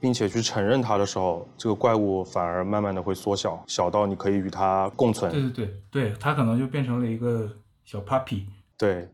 [0.00, 5.30] 并且去承认它的时候，这个怪物反而慢慢的会缩小，小到你可以与它共存。
[5.30, 7.48] 对对对对，它可能就变成了一个
[7.84, 8.46] 小 puppy。
[8.82, 9.06] 对，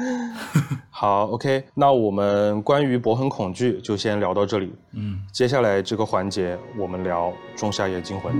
[0.88, 4.72] 好，OK，那我们关于博恒恐惧就先聊到这里。
[4.92, 8.32] 嗯，接下来这个环节，我们聊《仲夏夜惊魂》。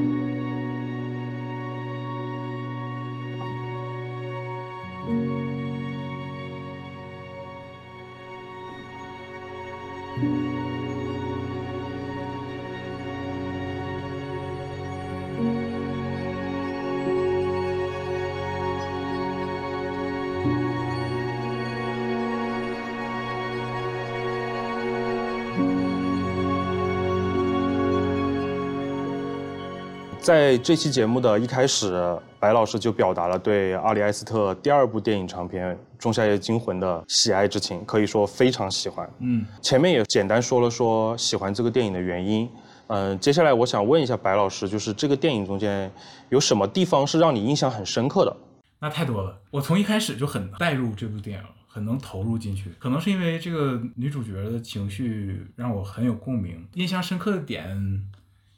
[30.29, 31.91] 在这期节目的一开始，
[32.39, 39.09] 白老师就表达了对阿里埃斯特第二部电影长片《仲夏夜惊魂》的喜爱之情，可以说非常喜欢。
[39.21, 42.47] 嗯，前面也简单说了说喜欢这个电影的原因。
[42.89, 45.91] 嗯，接下来我想问一下白老师，就是这个电影中间
[46.29, 48.37] 有什么地方是让你印象很深刻的？
[48.81, 52.75] 那太多了，我从一开始就很带入这部电影，很能投入进去。
[52.79, 58.05] 可能是因为这个女主角的情绪让我很有共鸣，印象深刻的点，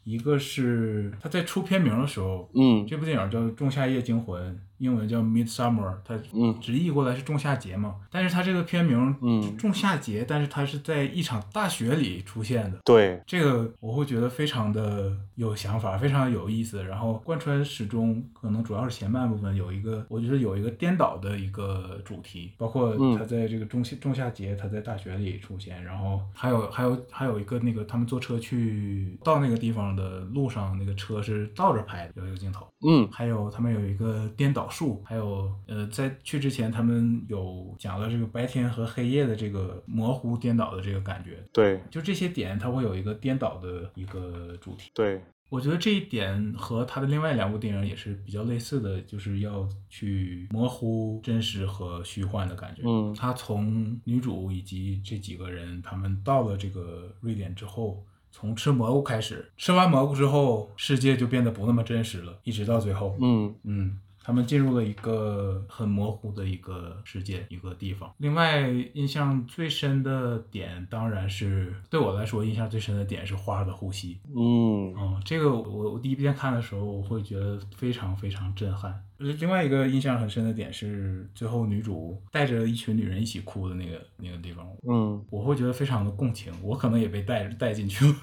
[0.04, 2.86] 一个是他在出片名的时候，嗯。
[2.86, 7.96] 这部电影叫《仲夏夜惊魂》，英文叫《Midsummer》，它嗯直译过来是仲夏节嘛。
[8.10, 12.78] 但是它这个片名，嗯仲夏节，但是它是在一场大雪里出现的。
[12.84, 16.82] 对，这个我会觉得非常的有想法，非常有意思。
[16.82, 32.66] 然后贯穿始终，可能主要是前半部分有一个，我觉得有一个颠倒的一个主题，包括嗯他在这个仲夏仲夏节，他在大学里出现，然后还有还有还有一个那个他们坐车去到那个地方的路上，那个车是倒着拍的，有一个镜头。
[32.82, 44.90] 嗯还有他们有一个颠倒术，还有呃，在去之前他们有讲了这个白天和黑夜的这个模糊颠倒的这个感觉，对就这些点，它会有一个颠倒的一个主题。
[44.94, 52.82] 对，我觉得这一点和他的另外两部电影也是比较类似的，就是要去模糊真实和虚幻的感觉。
[52.84, 68.12] 嗯他从女主以及这几个人，他们到了这个瑞典之后，从吃蘑菇开始，吃完蘑菇之后，世界就变得不那么真实了，一直到最后，嗯嗯，他们进入了一个很模糊的一个世界，一个地方。
[68.18, 74.18] 另外，印象最深的点，当然是对我来说印象最深的点是花的呼吸。
[74.36, 78.92] 嗯嗯，这个我我第一遍看的时候，我会觉得非常非常震撼。
[79.18, 88.14] 呃另外一个印象很深的点是，最后女主带着一群女人一起哭的那个那个地方，嗯我会觉得非常的共情，我可能也被带带进去了。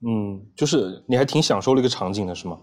[0.00, 2.58] 嗯，就是你还挺享受那个场景的是吗？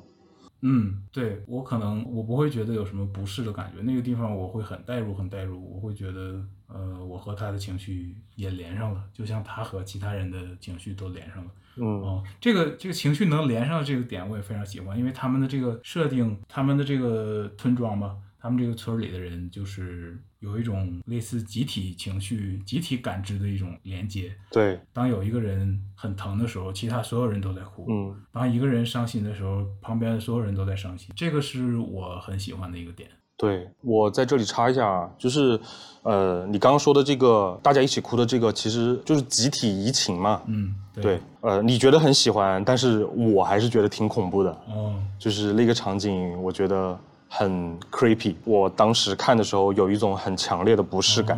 [0.67, 11.51] 嗯，对我可能我不会觉得有什么不适的感觉，那个地方我会很代入，很代入，我会觉得，呃，我和他的情绪也连上了，就像他和其他人的情绪都连上了。
[11.77, 24.31] 嗯哦，这个这个情绪能连上的这个点我也非常喜欢，因为他们的这个设定，他们的这个村庄吧，他们这个村里的人就是有一种类似集体情绪、集体感知的一种连接。
[24.51, 31.09] 对，当有一个人很疼的时候，其他所有人都在哭；嗯当一个人伤心的时候，旁边的所有人都在伤心。
[31.15, 33.09] 这个是我很喜欢的一个点。
[33.37, 35.59] 对，我在这里插一下啊，就是
[36.03, 40.41] 呃，你刚刚说的这个大家一起哭的这个，其实就是集体移情嘛。
[40.47, 41.03] 嗯，对。
[41.03, 44.51] 对，呃，你觉得很喜欢，但是我还是觉得挺恐怖的。
[44.69, 46.97] 哦，就是那个场景，我觉得
[47.27, 48.35] 很 creepy。
[48.43, 51.37] 我当时看的时候有一种很强烈的不适感。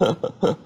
[0.00, 0.16] 嗯，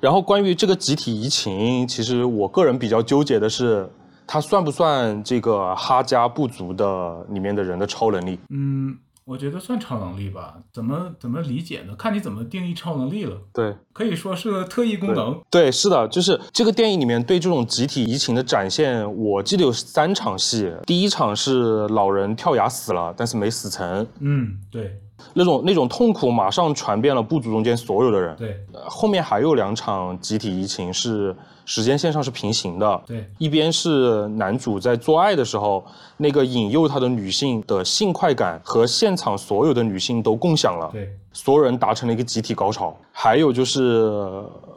[0.00, 3.88] 然后关于这个集体移情，其实我个人比较纠结的是，
[4.26, 8.38] 它算不算这个哈加部族的里面的人的超能力？
[8.50, 10.56] 嗯，我觉得算超能力吧。
[10.72, 11.94] 怎么怎么理解呢？
[11.96, 13.38] 看你怎么定义超能力了。
[13.52, 13.74] 对。
[13.92, 15.40] 可以说是个特异功能。
[15.50, 20.70] 对，是的，就是这个电影里面对这种集体移情的展现，我记得有三场戏。
[20.84, 25.00] 第一场是老人跳崖死了，但是没死成，嗯，对
[25.32, 28.36] 那种那种痛苦马上传遍了部族中间所有的人。
[28.36, 31.34] 对呃后面还有两场集体移情是
[31.64, 35.84] 时间线上是平行的，对，一边是男主在做爱的时候，
[36.16, 42.96] 那个引诱他的女性的性快感和现场所有的女性都共享了，对所有人达成了一个集体高潮。
[43.12, 43.82] 还有就是，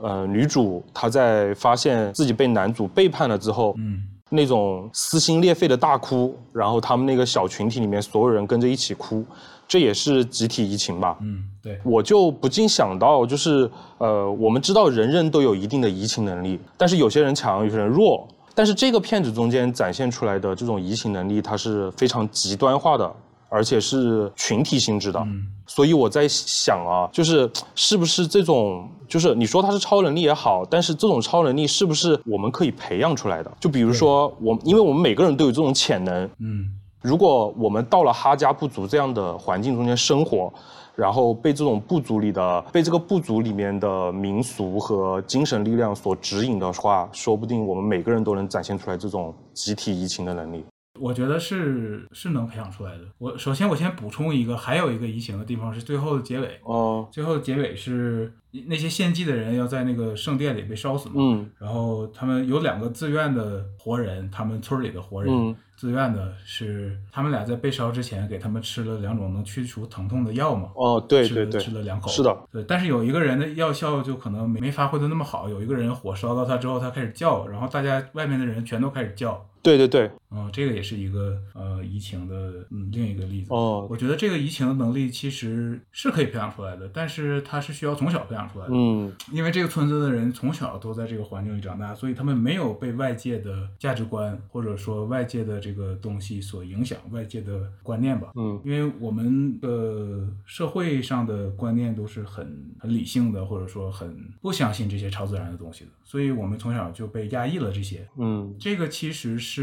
[0.01, 9.23] 呃，女主她在发现自己被男主背叛了之后，嗯那种撕心裂肺的大哭，然后他们那个小群体里面所有人跟着一起哭，
[9.67, 11.17] 这也是集体移情吧？
[11.21, 18.27] 嗯，对我就不禁想到，就是呃，我们知道人人都有一定的移情能力，但是有些人强，有些人弱。
[18.55, 23.13] 但是这个片子中间展现出来的这种移情能力，它是非常极端化的，
[23.49, 25.19] 而且是群体性质的。
[25.19, 33.51] 嗯所以我在想啊，就是是不是这种，就是你说它是超能力也好，但是这种超能力是不是我们可以培养出来的？
[33.59, 40.51] 就比如说我，因为我们每个人都有这种潜能，嗯如果我们到了哈加部族这样的环境中间生活，
[40.95, 50.65] 然后被这种部族里的被这个部族里面的民俗和精神力量所指引的话，说不定我们每个人都能展现出来这种集体移情的能力。
[50.99, 53.03] 我觉得是是能培养出来的。
[53.19, 56.59] 我首先我先补充一个，还有一个移情的地方是最后的结尾。
[56.63, 58.33] 哦，最后的结尾是
[58.65, 83.53] 那些献祭的人要在那个圣殿里被烧死嘛，嗯然后他们有两个自愿的活人，他们村里的活人，嗯自愿的是他们俩在被烧之前给他们吃了两种能去除疼痛的药嘛，哦，对对对，吃了两口，是的，对，但是有一个人的药效就可能没没发挥的那么好，有一个人火烧到他之后，他开始叫，然后大家外面的人全都开始叫，对对对，嗯，这个也是一个呃移情的嗯另一个例子。
[83.53, 88.71] 哦，我觉得这个移情的能力其实是可以培养出来的，但是它是需要从小培养出来的。
[88.73, 98.29] 嗯因为这个村子的人从小都在这个环境里长大，所以他们没有被外界的价值观或者说外界的这个东西所影响，外界的观念吧。
[98.35, 108.07] 嗯因为我们的社会上的观念都是很很理性的，或者说很不相信这些超自然的东西的，所以我们从小就被压抑了这些。
[108.17, 109.56] 嗯这个其实是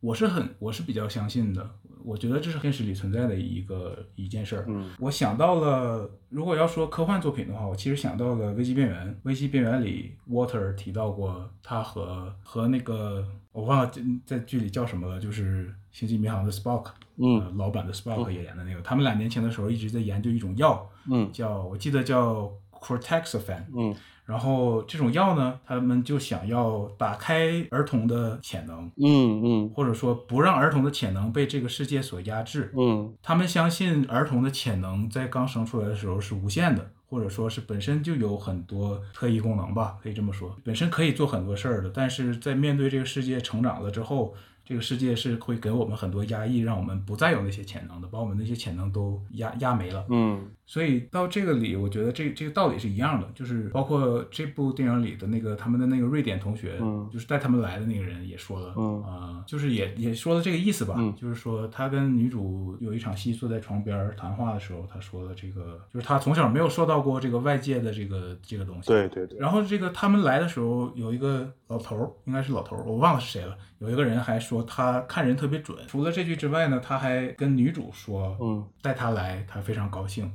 [0.00, 1.68] 我是很我是比较相信的，
[2.04, 4.64] 我觉得这是现实里存在的一个一件事儿。
[4.68, 9.08] 嗯我想到了，如果要说科幻作品的话，我其实想到了《危机边缘》。
[9.24, 13.92] 《危机边缘》里，Water 提到过他和和那个我忘了
[14.24, 18.80] 在剧里叫什么了，就是《星际迷航》的 Spock，嗯呃，老版的 Spock 也演的那个。
[18.82, 23.64] 他们俩年轻的时候一直在研究一种药，嗯叫我记得叫 Cortexiphan。
[23.76, 23.94] 嗯
[24.26, 32.72] 然后这种药呢，他们就想要打开儿童的潜能，嗯嗯或者说不让儿童的潜能被这个世界所压制。
[32.76, 41.90] 嗯他们相信儿童的潜能在刚生出来的时候是无限的，或者说是本身就有很多特异功能吧，可以这么说，本身可以做很多事儿的。
[41.94, 44.34] 但是在面对这个世界成长了之后，
[44.66, 50.04] 这个世界是会给我们很多压抑，让我们不再有那些潜能的，把我们那些潜能都压压没了。
[50.10, 73.56] 嗯所以到这个里，我觉得这这个道理是一样的，就是包括这部电影里的那个他们的那个瑞典同学，嗯就是带他们来的那个人也说了，嗯啊、就是也也说了这个意思吧，嗯就是说他跟女主有一场戏坐在床边谈话的时候，他说了这个，就是他从小没有受到过这个外界的这个这个东西，对对对，然后这个他们来的时候，有一个老头儿，应该是老头儿，我忘了是谁了。
[73.78, 75.76] 有一个人还说他看人特别准。
[75.86, 80.30] 除了这句之外呢，他还跟女主说，嗯带他来，他非常高兴。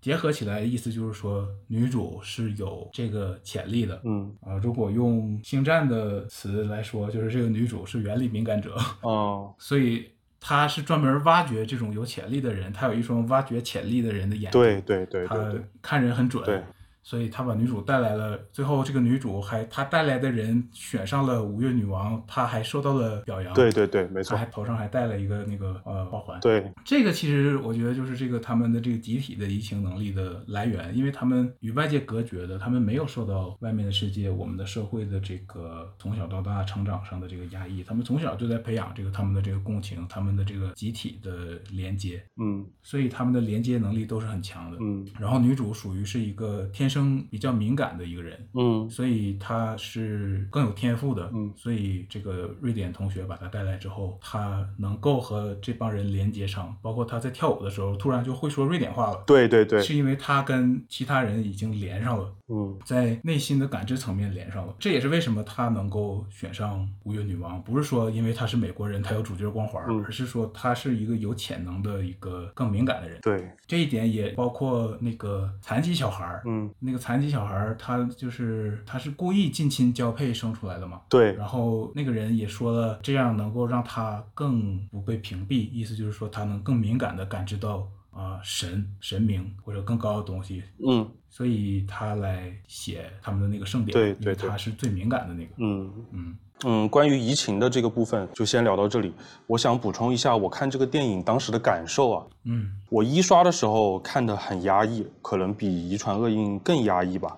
[0.00, 4.00] 结合起来，意思就是说，女主是有这个潜力的。
[4.04, 10.10] 嗯啊、如果用星战的词来说，就是这个女主是原力敏感者，哦 所以
[10.40, 14.58] 他是专门挖掘这种有潜力的人，他有一双挖掘潜力的人的眼睛。
[14.58, 16.42] 对对对她对对看人很准。
[16.44, 16.62] 对，
[17.02, 23.54] 所以他把女主带来了，最后这个女主还她带来的人选上了五月女王，她还受到了表扬。
[23.54, 26.38] 对对对，没错她还，头上还戴了一个那个呃花环。
[26.40, 44.76] 对，这个其实我觉得就是这个他们的这个集体的移情能力的来源，因为他们与外界隔绝的，他们没有受到外面的世界、我们的社会的这个从小到大成长上的这个压抑，他们从小就在培养这个他们的这个共情，他们的这个集体的连接，嗯所以他们的连接能力都是很强的。
[44.80, 51.30] 嗯然后女主属于是一个天生比较敏感的一个人，嗯所以他是更有天赋的。
[51.32, 59.22] 嗯所以这个瑞典同学把他带来之后，他能够和这帮人连接上，包括他在跳舞的时候突然就会说瑞典话了。
[59.26, 64.74] 对对对，是因为他跟其他人已经连上了，嗯在内心的感知层面连上了。
[64.78, 73.20] 这也是为什么她能够选上五月女王，不是说因为她是美国人，她有主角光环，嗯而是说她是一个有潜能的一个更敏感的人。
[73.22, 81.00] 对，这一点也包括那个残疾小孩儿，嗯那个残疾小孩儿他就是他是故意近亲交配生出来的嘛。
[81.08, 95.52] 对，然后那个人也说了，这样能够让他更不被屏蔽，意思就是说他能更敏感地感知到啊、神神明或者更高的东西，嗯所以他来写他们的那个盛典，对对对他是最敏感的那个。
[95.58, 95.92] 嗯。
[96.12, 99.14] 嗯嗯，关于移情的这个部分就先聊到这里。
[99.46, 102.26] 我想补充一下，我看这个电影当时的感受啊。
[102.44, 107.34] 嗯我一刷的时候看的很压抑，可能比《遗传厄运》更压抑吧。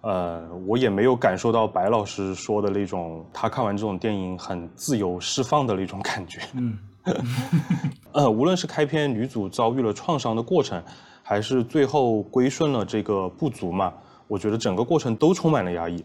[0.00, 6.40] 呃，我也没有感受到白老师说的那种，他看完这种电影很自由释放的那种感觉。
[6.54, 6.76] 嗯
[8.12, 10.82] 呃，无论是开篇女主遭遇了创伤的过程，
[11.22, 13.92] 还是最后归顺了这个不足嘛，
[14.26, 16.04] 我觉得整个过程都充满了压抑。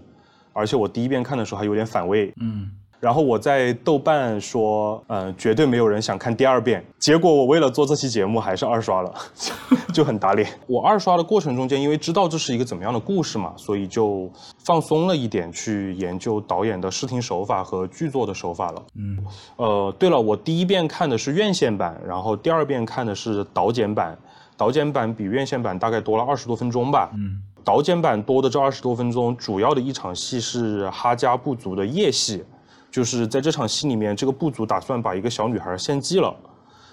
[0.54, 2.70] 而且我第一遍看的时候还有点反胃，嗯
[3.02, 6.86] 然后我在豆瓣说，嗯、绝对没有人想看第二遍。
[7.00, 9.12] 结果我为了做这期节目，还是二刷了，
[9.92, 10.48] 就很打脸。
[10.68, 14.32] 我二刷的过程中间，因为知道这是一个怎么样的故事嘛，所以就
[14.64, 18.84] 放松了一点，去研究导演的视听手法和剧作的手法了。
[18.96, 19.18] 嗯
[19.56, 24.16] 呃，对了，我第一遍看的是院线版，然后第二遍看的是导剪版。
[24.56, 27.10] 导剪版比院线版大概多了二十多分钟吧。
[27.16, 32.44] 嗯导剪版多的这二十多分钟，主要的一场戏是哈加部族的夜戏，
[32.92, 36.36] 就是在这场戏里面，这个部族打算把一个小女孩献祭了，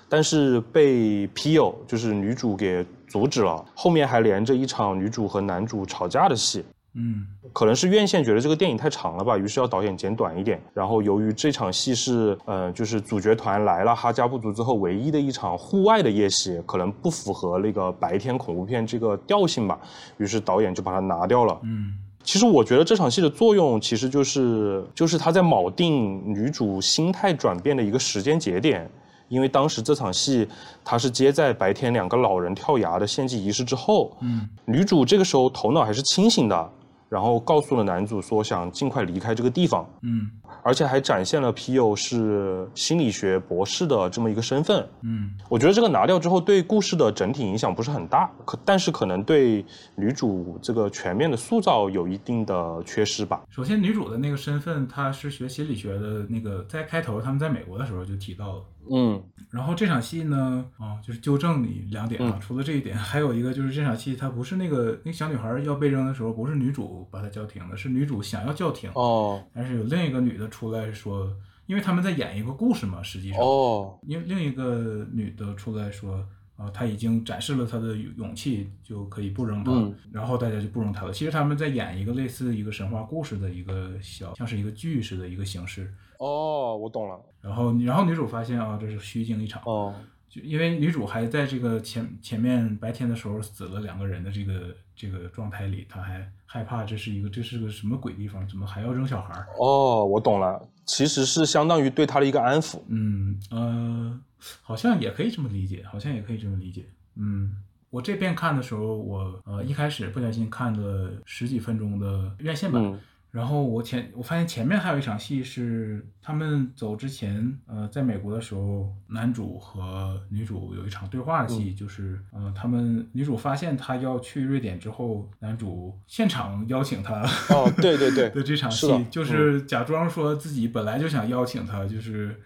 [0.09, 3.65] 但是被皮友就是女主给阻止了。
[3.75, 6.65] 后面还连着一场女主和男主吵架的戏。
[6.95, 10.61] 嗯可能是院线觉得这个电影太长了吧，于是要导演剪短一点。
[10.75, 19.79] 然后由于这场戏是，呃，就是主角团来了哈加部族之后唯一的一场户外的夜戏，可能不符合那个白天恐怖片这个调性吧，
[20.17, 21.59] 于是导演就把它拿掉了。
[21.63, 28.91] 嗯其实我觉得这场戏的作用，其实就是就是他在铆定女主心态转变的一个时间节点。
[29.29, 30.49] 因为当时这场戏，
[30.83, 34.17] 它是接在白天两个老人跳崖的献祭仪式之后。
[34.21, 36.71] 嗯，女主这个时候头脑还是清醒的，
[37.11, 39.87] 然后告诉了男主说想尽快离开这个地方。
[40.01, 40.31] 嗯
[40.63, 44.87] 而且还展现了皮尤是心理学博士的这么一个身份。
[45.03, 53.43] 嗯我觉得这个拿掉之后，对故事的整体影响不是很大，可但是可能对女主这个全面的塑造有一定的缺失吧。
[53.51, 58.63] 首先，女主的那个身份，她是学心理学的，那个在开头他们在美国的时候就提到了。
[58.91, 71.37] 嗯然后这场戏呢，啊，就是纠正你两点啊，嗯除了这一点，还有一个就是这场戏它不是那个那个小女孩要被扔的时候，不是女主把她叫停的，是女主想要叫停，哦但是有另一个女的出来说，
[71.67, 76.27] 因为他们在演一个故事嘛，实际上，哦因为另一个女的出来说，
[76.57, 81.13] 啊，她已经展示了她的勇气，就可以不扔她，嗯然后大家就不扔她了。
[81.13, 85.93] 其实他们在演一个类似一个神话故事的一个小，像是一个剧似的一个形式。
[86.19, 87.21] 哦，我懂了。
[87.41, 89.95] 然后，然后女主发现啊，这是虚惊一场，哦
[90.29, 99.47] 就因为女主还在这个前前面白天的时候死了两个人的这个这个状态里，他还害怕这是一个这是个什么鬼地方，怎么还要扔小孩儿？
[99.59, 100.61] 哦，我懂了。
[100.85, 102.81] 其实是相当于对他的一个安抚。
[102.89, 104.21] 嗯呃，
[104.63, 106.87] 好像也可以这么理解，好像也可以这么理解。
[107.15, 107.55] 嗯，
[107.91, 112.99] 我这边看的时候，我呃一开始不小心看了十几分钟的院线版，嗯
[113.39, 127.23] 然后我前我发现前面还有一场戏是他们走之前，呃，在美国的时候，男主和女主有一场对话的戏，就是呃，他们女主发现他要去瑞典之后，男主现场邀请他
[127.55, 132.41] 哦，对对对 的这场戏是，就是假装说自己本来就想邀请他，就是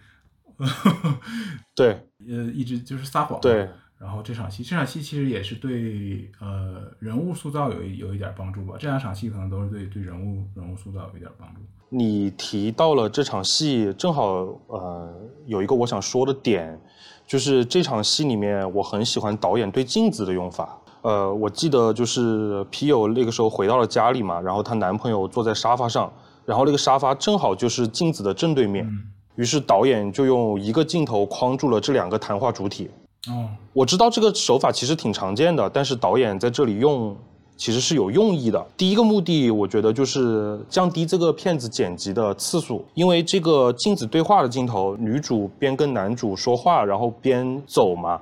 [1.73, 2.07] 对。
[2.25, 3.67] 呃一直就是撒谎，对，
[4.03, 8.75] 然后这场戏，这场戏其实也是对呃人物塑造有一有一点帮助吧。
[8.77, 11.61] 这两场戏可能都是对对人物人物塑造有一点帮助。
[11.87, 15.09] 你提到了这场戏，正好呃
[15.45, 16.77] 有一个我想说的点，
[17.25, 20.77] 就是这场戏里面我很喜欢导演对镜子的用法。
[21.03, 26.11] 呃，我记得就是皮友那个时候回到了家里嘛，然后她男朋友坐在沙发上，
[26.45, 29.03] 然后那个沙发正好就是镜子的正对面，嗯，
[29.35, 32.89] 于是导演就用一个镜头框住了这两个谈话主体。
[33.29, 37.15] 哦，我知道这个手法其实挺常见的，但是导演在这里用
[37.55, 38.65] 其实是有用意的。
[38.75, 48.19] 第一个目的，我觉得就是降低这个片子剪辑的次数，因为这个镜子对话的镜头，女主边跟男主说话，然后边走嘛。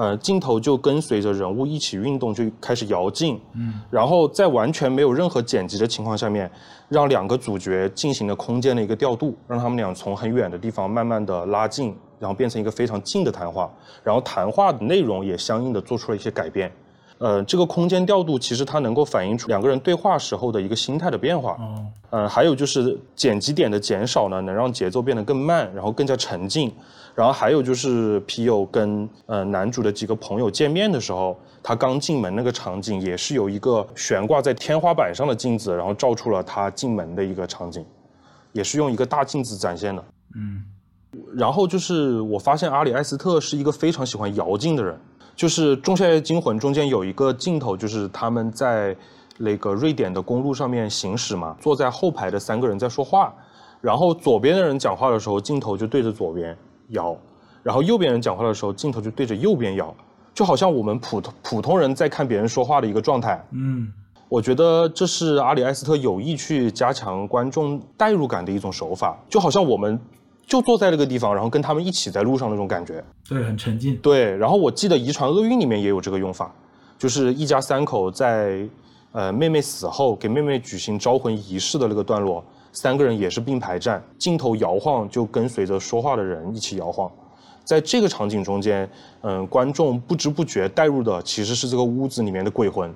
[0.00, 6.50] 呃，镜头就跟随着人物一起运动，就开始摇镜，嗯，然后在完全没有任何剪辑的情况下面，
[6.88, 13.70] 让两个主角进行了空间的一个调度，让他们俩从很远的地方慢慢的拉近，然后变成一个非常近的谈话，
[14.02, 16.72] 然后谈话的内容也相应的做出了一些改变。
[17.18, 21.58] 呃，这个空间调度其实它能够反映出两个人对话时候的一个心态的变化。
[21.60, 26.72] 嗯，呃，还有就是剪辑点的减少呢，能让节奏变得更慢，然后更加沉静。
[27.20, 37.84] 然后还有就是皮友跟呃男主的几个朋友见面的时候，他刚进门那个场景也是有一个悬挂在天花板上的镜子，然后照出了他进门的一个场景，
[38.52, 40.02] 也是用一个大镜子展现的。
[40.34, 40.64] 嗯
[41.36, 44.98] 然后就是我发现阿里艾斯特是一个非常喜欢摇镜的人，
[45.36, 48.96] 就是《仲夏夜惊魂》中间有一个镜头，就是他们在
[49.36, 53.34] 那个瑞典的公路上面行驶嘛，坐在后排的三个人在说话，
[53.82, 56.56] 然后左边的人讲话的时候，镜头就对着左边
[56.90, 57.16] 摇，
[57.62, 59.94] 然后右边人讲话的时候，镜头就对着右边摇，
[60.32, 63.44] 就好像我们普通普通人在看别人说话的一个状态。
[63.52, 63.92] 嗯
[64.28, 70.00] 我觉得这是阿里埃斯特有意去加强观众代入感的一种手法，就好像我们
[70.46, 73.02] 就坐在那个地方，然后跟他们一起在路上那种感觉。
[73.28, 73.96] 对，很沉浸。
[73.96, 76.54] 对，然后我记得《遗传厄运》里面也有这个用法，
[76.96, 78.64] 就是一家三口在
[79.10, 87.10] 呃妹妹死后给妹妹举行招魂仪式的那个段落，三个人也是并排站，镜头摇晃就跟随着说话的人一起摇晃。
[87.64, 88.88] 在这个场景中间，
[89.20, 92.92] 嗯、观众不知不觉带入的其实是这个屋子里面的鬼魂，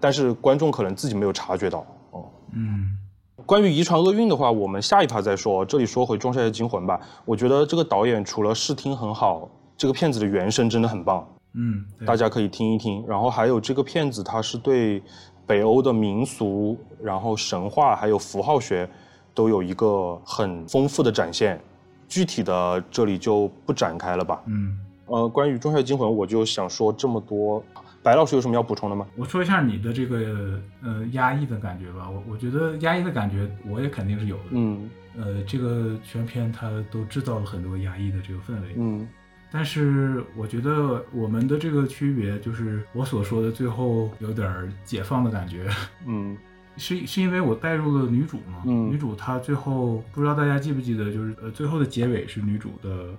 [0.00, 1.86] 但是观众可能自己没有察觉到。
[2.10, 2.96] 哦，嗯
[3.44, 5.64] 关于遗传厄运的话，我们下一趴再说。
[5.64, 11.24] 这里说回《仲夏夜惊魂》吧，我觉得这个导演除了视听很好，这个片子的原声真的很棒，
[11.54, 13.04] 嗯，大家可以听一听。
[13.06, 15.00] 然后还有这个片子，它是对
[15.46, 18.88] 北欧的民俗、然后神话还有符号学
[19.34, 21.60] 都有一个很丰富的展现。
[22.08, 24.40] 具体的这里就不展开了吧。
[24.46, 27.62] 嗯，呃，关于《仲夏惊魂》，我就想说这么多。
[28.02, 29.04] 白老师有什么要补充的吗？
[29.16, 32.08] 我说一下你的这个呃压抑的感觉吧。
[32.08, 34.42] 我我觉得压抑的感觉我也肯定是有的。
[34.52, 34.88] 嗯
[35.18, 38.74] 呃，这个全片它都制造了很多压抑的这个氛围。
[38.76, 39.08] 嗯
[39.50, 45.68] 但是我觉得我们的这个区别就是我所说的最后有点儿解放的感觉。
[46.06, 46.36] 嗯。
[46.78, 48.90] 是是因为我带入了女主嘛，嗯。
[48.90, 53.14] 女主她最后不知道大家记不记得，就是呃最后的结尾是女主的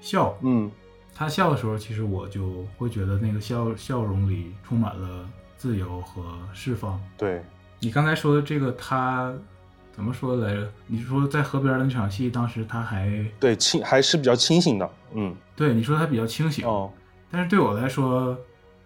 [0.00, 0.70] 笑，嗯。
[1.14, 5.28] 她笑的时候，其实我就会觉得那个笑笑容里充满了
[5.58, 6.98] 自由和释放。
[7.18, 7.42] 对，
[7.80, 9.34] 你刚才说的这个她
[9.94, 10.72] 怎么说来着？
[10.86, 16.90] 你说在河边的那场戏，当时他还对清还是比较清醒的，嗯对你说他比较清醒，哦
[17.30, 18.36] 但是对我来说，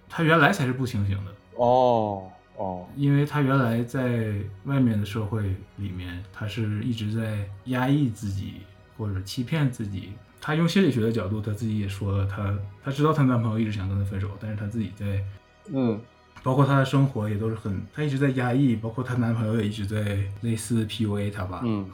[0.08, 1.32] 他原来才是不清醒的。
[1.56, 2.22] 哦
[2.56, 4.32] 哦，因为他原来在
[4.64, 5.42] 外面的社会
[5.76, 8.62] 里面，他是一直在压抑自己
[8.96, 10.12] 或者欺骗自己。
[10.40, 15.24] 他用心理学的角度，他自己也说了，他他知道她男朋友一直想跟她分手，但是她自己在，
[15.72, 16.00] 嗯
[16.46, 21.84] 包括她的生活也都是很，她一直在压抑，包括她男朋友也一直在类似 PUA 她吧，嗯。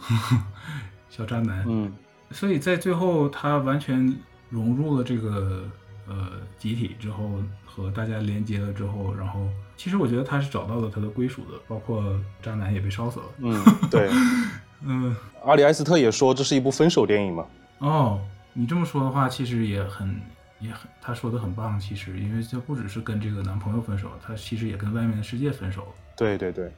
[1.09, 1.65] 小渣男。
[1.67, 1.91] 嗯。
[2.31, 4.15] 所以在最后，她完全
[4.51, 5.65] 融入了这个
[6.07, 13.27] 呃集体之后，和大家连接了之后，然后其实我觉得她是找到了她的归属的，包括渣男也被烧死了。
[13.39, 14.11] 嗯， 对，
[14.85, 17.47] 嗯，阿里埃斯特也说这是一部分手电影嘛，
[17.79, 18.21] 哦，
[18.53, 20.15] 你这么说的话，其实也很
[20.63, 21.79] 也很，她说的很棒。
[21.79, 25.89] 其实，因为她不只是跟这个男朋友分手，她其实也跟外面的世界分手了。
[26.17, 26.73] 对对对，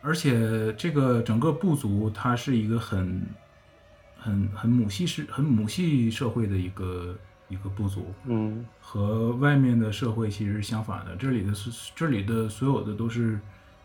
[0.00, 3.26] 而且这个整个部族，它是一个很、
[4.16, 7.16] 很、很母系式、很母系社会的一个
[7.48, 11.16] 一个部族，嗯和外面的社会其实是相反的。
[11.16, 13.40] 这里的是这里的所有的都是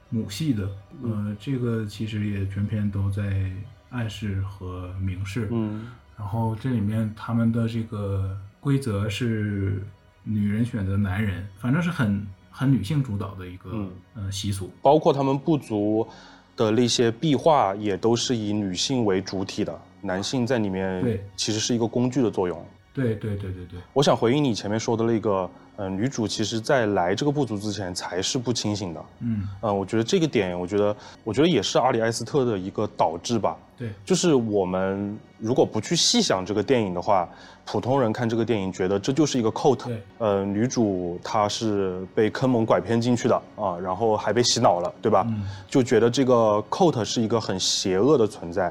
[0.09, 0.69] 母系的，
[1.03, 3.51] 呃，这个其实也全篇都在
[3.89, 5.47] 暗示和明示。
[5.51, 5.87] 嗯
[6.17, 9.81] 然后这里面他们的这个规则是
[10.23, 14.69] 女人选择男人，反正是很很女性主导的一个、嗯呃习俗。
[14.81, 16.07] 包括他们部族
[16.55, 22.65] 的那些壁画也都是以女性为主体的，男性在里面对其实是一个工具的作用。
[22.93, 25.49] 对对对对对，我想回应你前面说的那个，
[25.79, 29.05] 呃，女主其实在来这个部族之前才是不清醒的。
[29.19, 33.55] 嗯，嗯、我觉得这个点，我觉得，我觉得也是阿里埃斯特的一个导致吧。
[33.77, 37.29] 对就是我们如果不去细想这个电影的话，
[37.63, 45.25] 普通人看这个电影觉得这就是一个 cult，对呃，女主她是被坑蒙拐骗进去的啊，然后还被洗脑了，对吧？
[45.29, 48.69] 嗯就觉得这个 cult 是一个很邪恶的存在。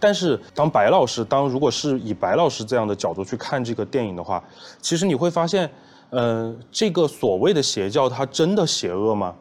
[0.00, 4.42] 但是当白老师，当如果是以白老师这样的角度去看这个电影的话，
[4.80, 5.70] 其实你会发现，
[6.10, 9.34] 呃，这个所谓的邪教，它真的邪恶吗？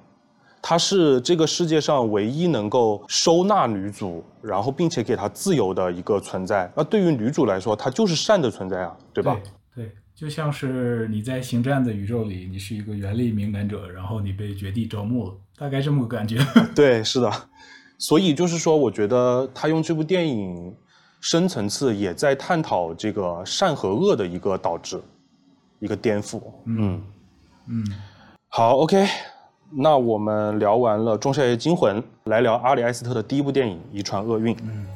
[0.61, 6.70] 它是这个世界上唯一能够收纳女主，然后并且给她自由的一个存在。
[6.76, 9.39] 那对于女主来说，她就是善的存在啊，对吧？
[9.74, 16.38] 对对，就像是你在星战的宇宙里，你是一个原力敏感者，然后你被绝地招募了，大概这么个感觉。
[16.76, 17.32] 对，是的。
[17.97, 20.76] 所以就是说，我觉得他用这部电影
[21.22, 25.01] 深层次也在探讨这个善和恶的一个导致，
[25.80, 26.41] 一个颠覆。
[26.65, 27.01] 嗯。
[27.67, 27.86] 嗯，
[28.47, 29.05] 好，OK，
[29.71, 34.55] 那我们聊完了《仲夏夜惊魂》，来聊阿里埃斯特的第一部电影《遗传厄运》。
[34.63, 34.88] 嗯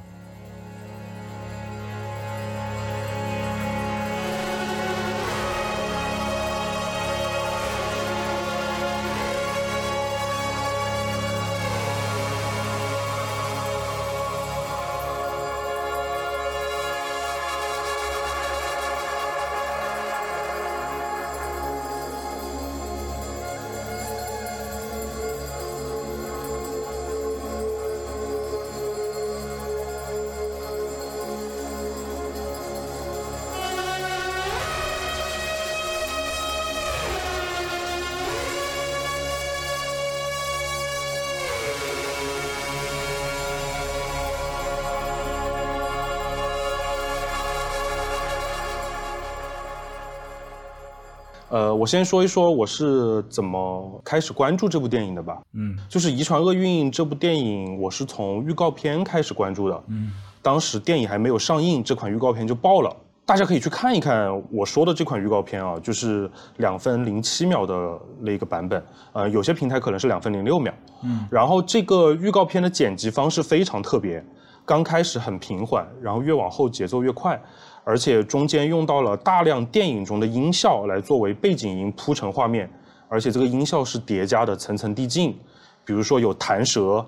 [51.93, 55.39] 先说一说我是怎么开始关注这部电影的吧。
[55.53, 59.83] 嗯就是《遗传厄运》这部电影，我是从预告片开始关注的。
[59.89, 62.91] 嗯当时电影还没有上映，这款预告片就爆了。
[63.27, 66.27] 大家可以去看一看我说的这款预告片啊，就是
[66.57, 70.73] 两分零七秒的那个版本，呃，有些平台可能是两分零六秒。
[71.03, 74.25] 嗯然后这个预告片的剪辑方式非常特别，
[74.65, 77.39] 刚开始很平缓，然后越往后节奏越快，
[77.83, 82.69] 而且中间用到了大量电影中的音效来作为背景音铺成画面，
[83.09, 85.37] 而且这个音效是叠加的，层层递进。
[85.85, 87.05] 比如说有弹舌，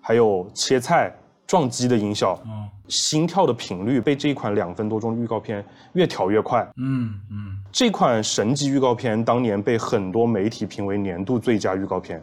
[0.00, 1.14] 还有切菜、
[1.46, 6.68] 撞击的音效，嗯心跳的频率被这一款两分多钟的预告片越调越快。
[6.76, 12.22] 嗯嗯这款神级预告片当年被很多媒体评为年度最佳预告片，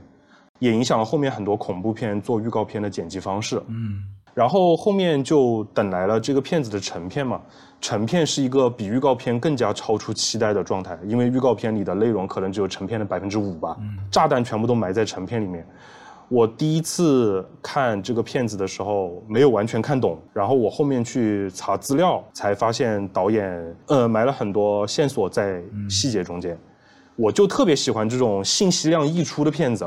[0.59, 3.59] 也影响了后面很多恐怖片做预告片的剪辑方式。
[3.67, 4.03] 嗯
[4.39, 7.41] 然后后面就等来了这个片子的成片嘛，
[7.81, 13.75] 成片是一个比预告片更加超出期待的状态，因为预告片里的内容可能只有成片的百分之五吧，
[14.09, 15.67] 炸弹全部都埋在成片里面。
[16.29, 26.57] 我第一次看这个片子的时候，没有完全看懂，然后我后面去查资料，才发现导演呃埋了很多线索在细节中间。
[27.17, 29.85] 我就特别喜欢这种信息量溢出的片子，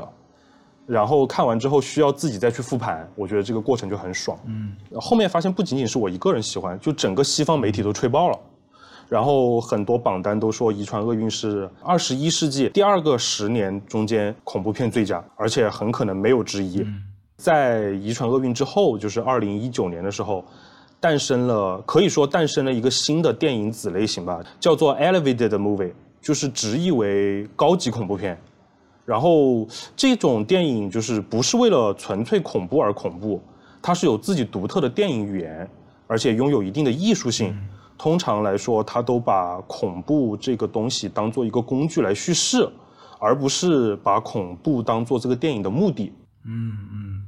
[0.87, 4.39] 然后看完之后需要自己再去复盘，我觉得这个过程就很爽。
[4.47, 8.39] 嗯，后面发现不仅仅是我一个人喜欢，就整个西方媒体都吹爆了。
[9.09, 16.83] 然后很多榜单都说《遗传厄运》是二十一世纪第二个十年中间恐怖片最佳，而且很可能没有之一。
[17.37, 20.43] 在《遗传厄运》之后，就是二零一九年的时候，
[20.99, 28.41] 诞生了可以说诞生了一个新的电影子类型吧，叫做 Elevated Movie，就是直译为高级恐怖片。
[29.05, 33.43] 然后这种电影就是不是为了纯粹恐怖而恐怖，
[33.83, 35.69] 它是有自己独特的电影语言，
[36.07, 37.57] 而且拥有一定的艺术性。
[37.99, 42.69] 通常来说，它都把恐怖这个东西当做一个工具来叙事，
[43.21, 46.13] 而不是把恐怖当做这个电影的目的。
[46.45, 47.23] 嗯嗯。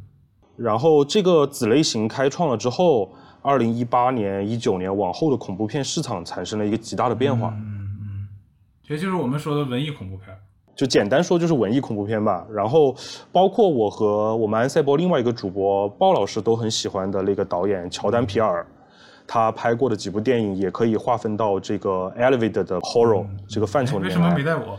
[0.57, 3.13] 然后这个子类型开创了之后，
[3.43, 7.51] 二零一八年、一九年往后的恐怖片市场产生了一个极大的变化。
[7.51, 8.29] 嗯嗯。
[8.83, 10.37] 这就是我们说的文艺恐怖片。
[10.75, 12.47] 就简单说，就是文艺恐怖片吧。
[12.51, 12.95] 然后，
[13.31, 18.67] 包括我和我们安赛博另外一个主播鲍老师都很喜欢的那个导演乔丹皮尔。
[19.27, 24.09] 他拍过的几部电影也可以划分到这个 elevated 的 horror 这个范畴里面。
[24.09, 24.79] 为什么没带我？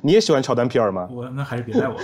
[0.00, 1.06] 你也喜欢乔丹皮尔吗？
[1.12, 1.96] 我那还是别带我。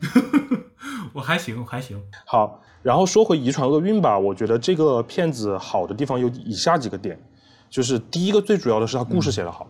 [1.14, 2.02] 我还行，我还行。
[2.26, 7.16] 好，然后说回《遗传厄运》吧，我觉得这个片子好的地方有以下几个点，
[7.70, 9.68] 就是第一个最主要的是它故事写得好，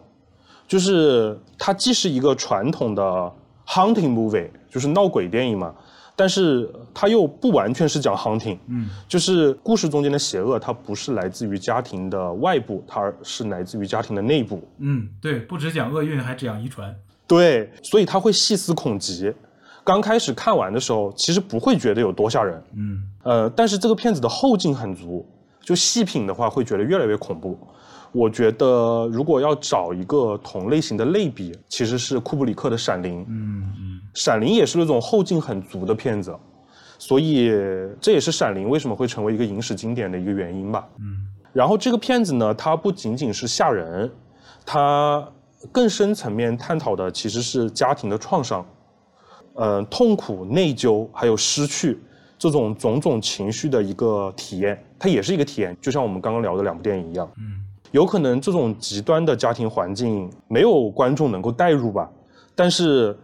[0.67, 3.33] 就是它既是一个传统的
[3.67, 5.75] hunting movie，就是闹鬼电影嘛。
[6.17, 14.63] 但是它又不完全是讲 hunting，嗯，就是故事中间的邪恶，它不是来自于家庭的外部，它是来自于家庭的内部。
[14.79, 16.95] 嗯，对，不只讲厄运，还讲遗传。
[17.27, 19.35] 对，所以他会细思恐极。
[19.83, 25.27] 刚开始看完的时候，其实不会觉得有多吓人，嗯，呃，但是这个片子的后劲很足，
[25.61, 27.59] 就细品的话会觉得越来越恐怖。
[28.15, 33.23] 我觉得如果要找一个同类型的类比，其实是库布里克的《闪灵》。
[33.29, 36.33] 嗯嗯，《闪灵》也是那种后劲很足的片子，
[36.97, 37.51] 所以
[38.01, 40.87] 这也是《闪灵》为什么会成为一个影史经典的一个原因吧。
[41.01, 44.09] 嗯，然后这个片子呢，它不仅仅是吓人，
[44.65, 45.29] 它
[45.73, 48.65] 更深层面探讨的其实是家庭的创伤，
[49.55, 51.99] 呃，痛苦、内疚还有失去
[52.39, 57.29] 这种种种情绪的一个体验，它也是一个体验，就像我们刚刚聊的两部电影一样。
[57.39, 57.64] 嗯。
[57.95, 62.11] 有可能这种极端的家庭环境没有观众能够代入吧，
[62.53, 63.17] 但是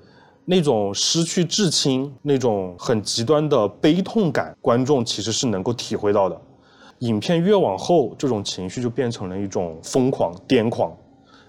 [0.44, 6.40] 那种失去至亲、那种很极端的悲痛感，观众其实是能够体会到的。
[7.00, 10.96] 影片越往后，这种情绪就变成了一种疯狂、癫狂，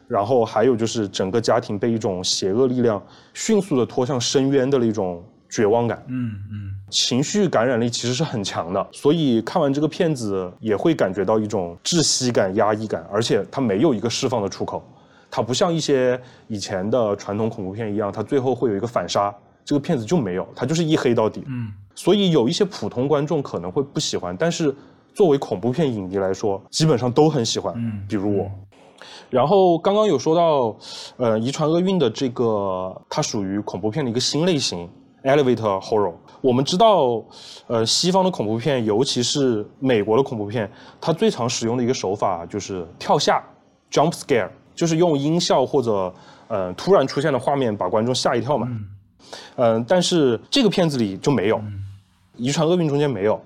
[0.07, 2.99] 然后还有就是整个家庭被一种邪恶力量
[3.35, 6.03] 迅速的拖向深渊的那种绝望感。
[6.07, 6.73] 嗯嗯。
[6.91, 14.83] 情绪感染力其实是很强的，所以看完这个片子也会感觉到一种窒息感、压抑感，而且它没有一个释放的出口，
[15.31, 19.33] 它不像一些以前的传统恐怖片一样，它最后会有一个反杀，
[19.63, 21.43] 这个片子就没有，它就是一黑到底。
[21.47, 24.75] 嗯，所以有一些普通观众可能会不喜欢，但是
[25.13, 27.73] 作为恐怖片影迷来说，基本上都很喜欢。
[27.77, 28.51] 嗯，比如我。
[29.29, 30.77] 然后刚刚有说到，
[31.17, 34.87] 呃，遗传厄运的这个，它属于恐怖片的一个新类型
[35.23, 36.13] ，elevator horror。
[36.41, 37.23] 我们知道，
[37.67, 43.43] 呃，西方的恐怖片，尤其是美国的恐怖片，它最常使用的一个手法就是跳下
[43.91, 46.13] （jump scare），就是用音效或者
[46.47, 48.67] 呃突然出现的画面把观众吓一跳嘛。
[49.55, 49.85] 嗯。
[49.87, 51.57] 但是这个片子里就没有，
[52.35, 53.39] 《遗传厄运》中间没有，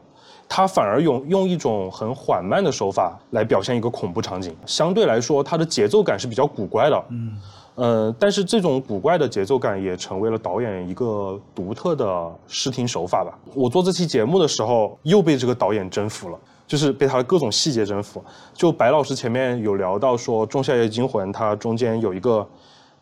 [0.47, 7.05] 它反而用用一种很缓慢的手法来表现一个恐怖场景，相对来说它的节奏感是比较古怪的。
[7.09, 7.37] 嗯。
[7.75, 13.37] 呃，但是这种古怪的节奏感也成为了导演一个独特的视听手法吧。
[13.53, 18.23] 我做这期节目的时候，又被这个导演征服了，就是被他的各种细节征服。
[18.53, 22.47] 就白老师前面有聊到说，《仲夏夜惊魂》它中间有一个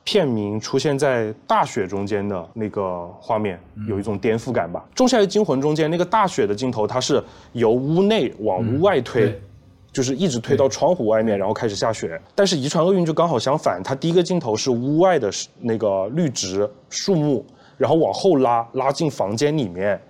[0.04, 4.84] 片名出现在大雪中间的那个画面，有一种颠覆感吧。
[4.98, 9.40] 《仲夏夜惊魂》中间那个大雪的镜头，它是由屋内往屋外推。
[9.94, 12.20] 就是一直推到窗户外面，然后开始下雪。
[12.34, 15.30] 但是遗传厄运就刚好相反，它第一个镜头是屋外的
[15.62, 17.46] 那个绿植树木，
[17.78, 20.02] 然后往后拉拉进房间里面，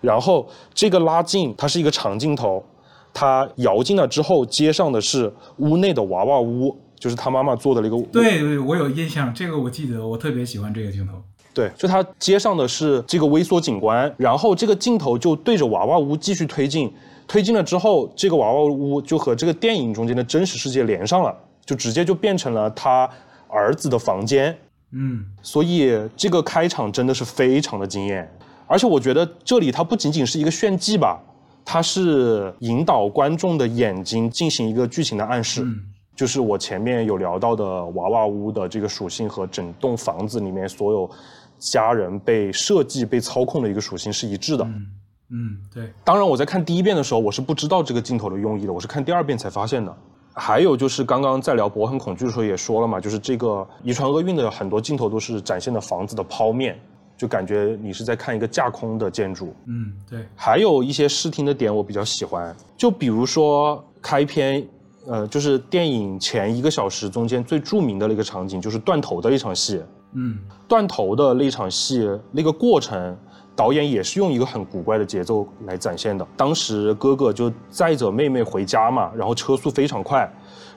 [0.00, 2.64] 然后这个拉近它是一个长镜头，
[3.12, 8.00] 它摇进了之后接上的是屋内的娃娃屋，就是他妈妈做的那个。
[8.12, 11.14] 对对，我有印象，这个我记得，我特别喜欢这个镜头。
[11.52, 16.92] 对，就它接上的是这个微缩景观，然后这个镜头就对着娃娃屋继续推进。
[17.26, 21.34] 推进了之后，这个娃娃屋就和这个电影中间的真实世界连上了，
[21.64, 23.08] 就直接就变成了他
[23.48, 24.56] 儿子的房间。
[24.94, 28.30] 嗯所以这个开场真的是非常的惊艳。
[28.66, 31.20] 而且我觉得这里它不仅仅是一个炫技吧，
[31.64, 35.62] 它是引导观众的眼睛进行一个剧情的暗示。
[35.62, 35.80] 嗯
[36.14, 41.10] 就是我前面有聊到的娃娃屋的这个属性和整栋房子里面所有
[41.58, 44.62] 家人被设计、被操控的一个属性是一致的。
[44.62, 44.86] 嗯
[45.32, 49.96] 嗯，对，当然，我在看第一遍的时候，我是不知道这个镜头的用意的，我是看第二遍才发现的。
[50.34, 53.46] 还有就是刚刚在聊《博很恐惧》的时候也说了嘛，就是这个
[53.82, 56.78] 《遗传厄运》的很多镜头都是展现的房子的剖面，
[57.16, 59.54] 就感觉你是在看一个架空的建筑。
[59.66, 64.66] 嗯对，还有一些视听的点我比较喜欢，就比如说开篇，
[65.06, 69.82] 呃，就是电影前一个小时中间最著名的那个场景，就是断头的一场戏。
[70.14, 70.38] 嗯
[70.68, 73.16] 断头的那场戏，那个过程，
[73.54, 76.26] 导演也是用一个很古怪的节奏来展现的。
[76.36, 80.30] 当时哥哥就载着妹妹回家嘛，然后车速非常快，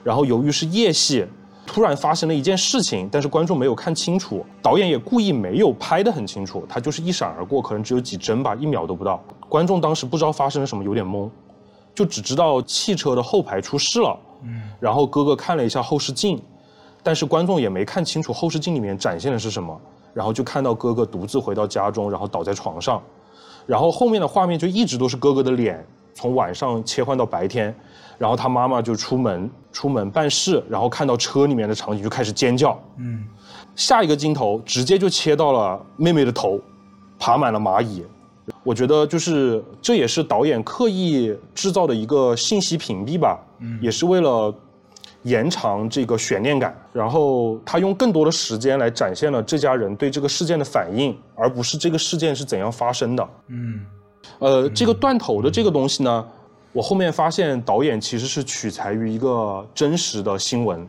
[0.04, 1.26] 然后由于是夜戏，
[1.66, 9.22] 突然发生了一件事情，但是观众没有看清楚，导演也故意没有拍得很清楚，他就是一闪而过，可能只有几帧吧，一秒都不到。
[9.48, 11.28] 观众当时不知道发生了什么，有点懵，
[11.94, 16.40] 就只知道汽车的后排出事了，嗯然后哥哥看了一下后视镜，
[17.02, 19.80] 但是观众也没看清楚后视镜里面展现的是什么，
[20.16, 23.02] 然后就看到哥哥独自回到家中，然后倒在床上，
[23.66, 27.76] 然后后面的画面就一直都是哥哥的脸，从晚上切换到白天，
[28.16, 33.26] 然后他妈妈就出门出门办事，然后看到车里面的场景就开始尖叫，嗯
[33.74, 36.58] 下一个镜头直接就切到了妹妹的头，
[37.18, 38.02] 爬满了蚂蚁。
[38.62, 43.38] 我觉得就是这也是导演刻意制造的一个信息屏蔽吧，
[43.82, 44.54] 也是为了
[45.26, 46.74] 延长这个悬念感。
[46.92, 53.28] 然后他用更多的时间来展现了这家人对这个事件的反应，而不是这个事件是怎样发生的。
[53.48, 53.84] 嗯
[54.38, 56.26] 呃，这个断头的这个东西呢，
[56.72, 60.86] 我后面发现导演其实是取材于一个真实的新闻，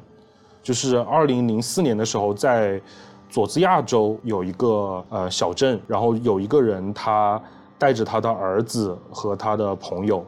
[0.64, 2.81] 就是二零零四年的时候，在
[3.30, 7.39] 佐治亚州有一个呃小镇，然后有一个人他
[7.77, 10.26] 带着他的儿子和他的朋友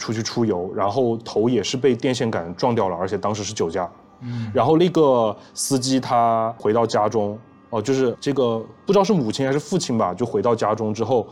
[0.00, 3.88] 出去出游，然后头也是被电线杆撞掉了，而且当时是酒驾。
[4.22, 7.38] 嗯然后那个司机他回到家中，
[7.70, 11.28] 哦、就是这个不知道是母亲还是父亲吧，就回到家中之后，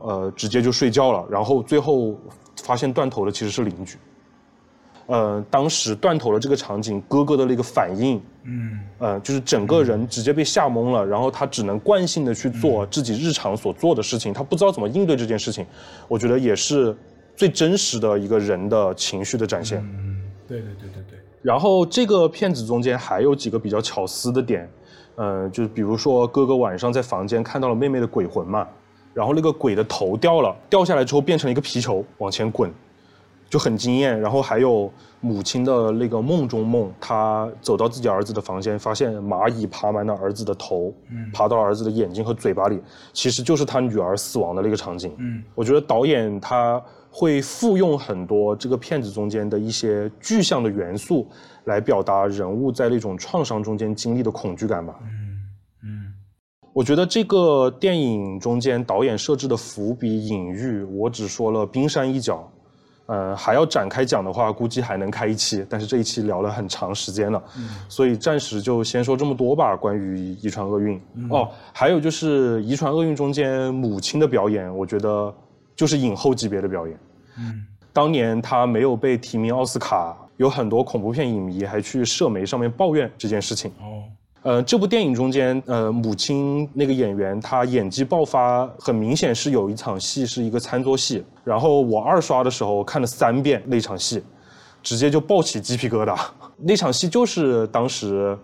[0.00, 1.24] 呃，直接就睡觉了。
[1.30, 2.16] 然后最后
[2.62, 3.98] 发现断头的其实是邻居。
[5.06, 15.66] 呃，当时断头的这个场景，哥哥的那个反应，嗯呃，就是整个人直接被吓懵了，然后他只能惯性的去做自己日常所做的事情，他不知道怎么应对这件事情。
[16.08, 16.96] 我觉得也是
[17.36, 19.78] 最真实的一个人的情绪的展现。
[19.80, 24.68] 嗯，对对对对对，然后这个片子中间还有几个比较巧思的点，
[25.16, 28.66] 呃，就是比如说哥哥晚上在房间看到了妹妹的鬼魂嘛，
[29.12, 32.72] 然后那个鬼的头掉了，掉下来之后变成了一个皮球往前滚，
[33.48, 34.18] 就很惊艳。
[34.20, 34.90] 然后还有
[35.20, 40.92] 母亲的那个梦中梦，她走到自己儿子的房间，发现蚂蚁爬满了儿子的头，
[41.32, 42.80] 爬到儿子的眼睛和嘴巴里，
[43.12, 45.14] 其实就是他女儿死亡的那个场景。
[45.18, 46.82] 嗯我觉得导演他
[47.16, 51.28] 会复用很多这个片子中间的一些具象的元素，
[51.66, 54.98] 来表达人物在那种创伤中间经历的恐惧感吧。
[55.02, 55.38] 嗯
[55.84, 56.12] 嗯
[56.72, 62.50] 我觉得这个电影中间导演设置的伏笔隐喻，我只说了冰山一角。
[63.06, 67.40] 呃，还要展开讲的话，估计还能开一期，但是这一期聊了很长时间了，
[67.86, 69.76] 所以暂时就先说这么多吧。
[69.76, 75.32] 关于遗传厄运、哦，还有就是遗传厄运中间母亲的表演，我觉得
[75.76, 76.98] 就是影后级别的表演。
[77.38, 83.70] 嗯当年她没有被提名奥斯卡，有很多恐怖片影迷还去社媒上面抱怨这件事情。
[83.80, 84.02] 哦
[84.42, 94.22] 呃，这部电影中间，呃，母亲那个演员她演技爆发，很明显是有一场戏是一个餐桌戏，然后我二刷的时候看了三遍那场戏，
[94.82, 96.14] 直接就爆起鸡皮疙瘩。
[96.58, 98.36] 那场戏就是当时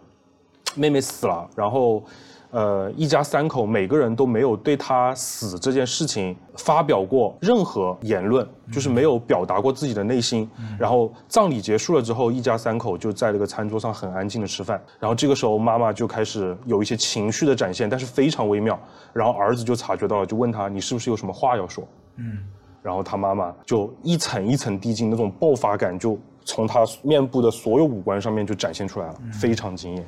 [0.74, 2.02] 妹妹死了，然后
[2.50, 10.48] 呃一家三口每个人都没有对他死这件事情发表过任何言论，就是没有表达过自己的内心。
[10.78, 14.82] 然后葬礼结束了之后，一家三口就在这个餐桌上很安静的吃饭。
[14.98, 18.78] 然后这个时候妈妈就开始有一些情绪的展现，但是非常微妙。
[19.12, 21.86] 然后儿子就察觉到了，就问他你是不是有什么话要说？
[22.16, 22.38] 嗯
[22.82, 30.06] 然后他妈妈就一层一层递进，那种爆发感就从他面部的所有五官上面就展现出来了，非常惊艳。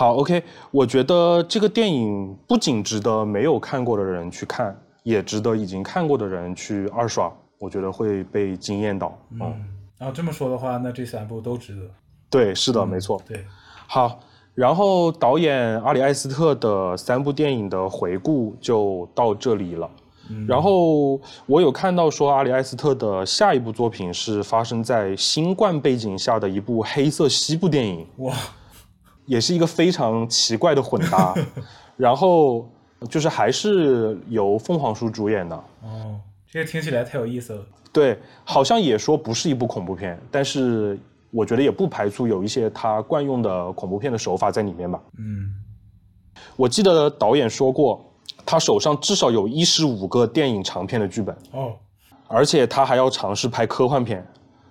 [0.00, 9.14] 好，OK，我觉得这个电影不仅值得没有看过的人去看，也值得已经看过的人去二刷，我觉得会被惊艳到。
[9.32, 9.64] 嗯，嗯，
[9.98, 11.82] 然后这么说的话，那这三部都值得。
[12.30, 13.20] 对，是的，没错。
[13.28, 13.44] 对，
[13.86, 14.18] 好，
[14.54, 19.90] 然后导演阿里艾斯特的三部电影的回顾就到这里了。
[20.48, 28.34] 然后我有看到说，阿里艾斯特的下一部作品是发生在新冠背景下的一部黑色西部电影，哇，
[29.30, 31.32] 也是一个非常奇怪的混搭。
[31.96, 32.68] 然后
[33.08, 35.54] 就是还是由凤凰叔主演的。
[35.82, 36.18] 哦，
[36.50, 37.64] 这个听起来太有意思了。
[37.92, 40.98] 对，好像也说不是一部恐怖片，但是
[41.30, 45.00] 我觉得也不排除有一些他惯用的恐怖片的手法在里面吧。
[45.18, 45.54] 嗯，
[46.56, 48.04] 我记得导演说过，
[48.44, 51.72] 他手上至少有一十五个电影长片的剧本，哦，
[52.26, 54.26] 而且他还要尝试拍科幻片，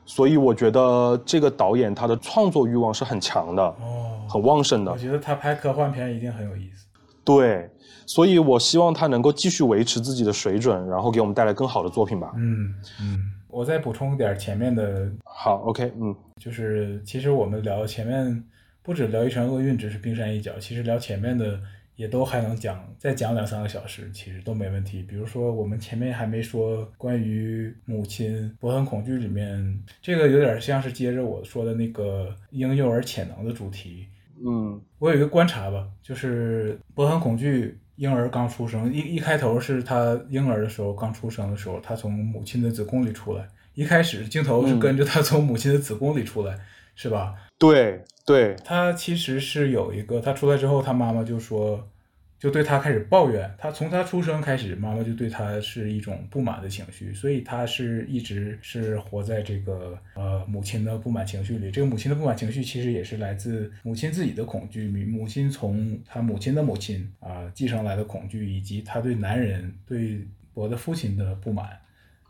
[0.10, 4.98] 所以我觉得这个导演他的创作欲望是很强的，哦，很旺盛的我。
[4.98, 6.88] 觉得他拍科幻片一定很有意思。
[7.24, 7.70] 对，
[8.08, 12.34] 所以我希望他能够继续维持自己的水准，然后给我们带来更好的作品吧。
[12.36, 13.20] 嗯嗯，
[13.50, 18.44] 我再补充点前面的，好，OK，嗯，就是其实我们聊前面
[18.82, 21.60] 不止聊一船厄运，只是冰山一角，其实聊前面的
[22.00, 25.04] 也都还能讲，再讲两三个小时，其实都没问题。
[25.04, 34.08] 比如说我们前面还没说关于母亲伯恩恐惧里面，这个有点像是接着我说的那个婴幼儿潜能的主题。
[34.42, 46.58] 嗯我有一个观察吧，就是伯恩恐惧婴儿刚出生，一一开头是他婴儿的时候刚出生的时候，他从母亲的子宫里出来，一开始镜头是跟着他从母亲的子宫里出来，
[46.96, 47.36] 是吧？
[47.58, 51.90] 对对，他其实是有一个，他出来之后，他妈妈就说，
[52.38, 53.52] 就对他开始抱怨。
[53.58, 61.72] 他从他出生开始，妈妈就对他是一种不满的情绪，所以他是一直是活在这个呃母亲的不满情绪里。
[61.72, 70.24] 这个母亲的不满情绪其实也是来自母亲自己的恐惧，母亲从他母亲的母亲啊、继承来的恐惧，以及他对男人对
[70.54, 71.68] 我的父亲的不满。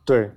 [0.05, 0.29] 对，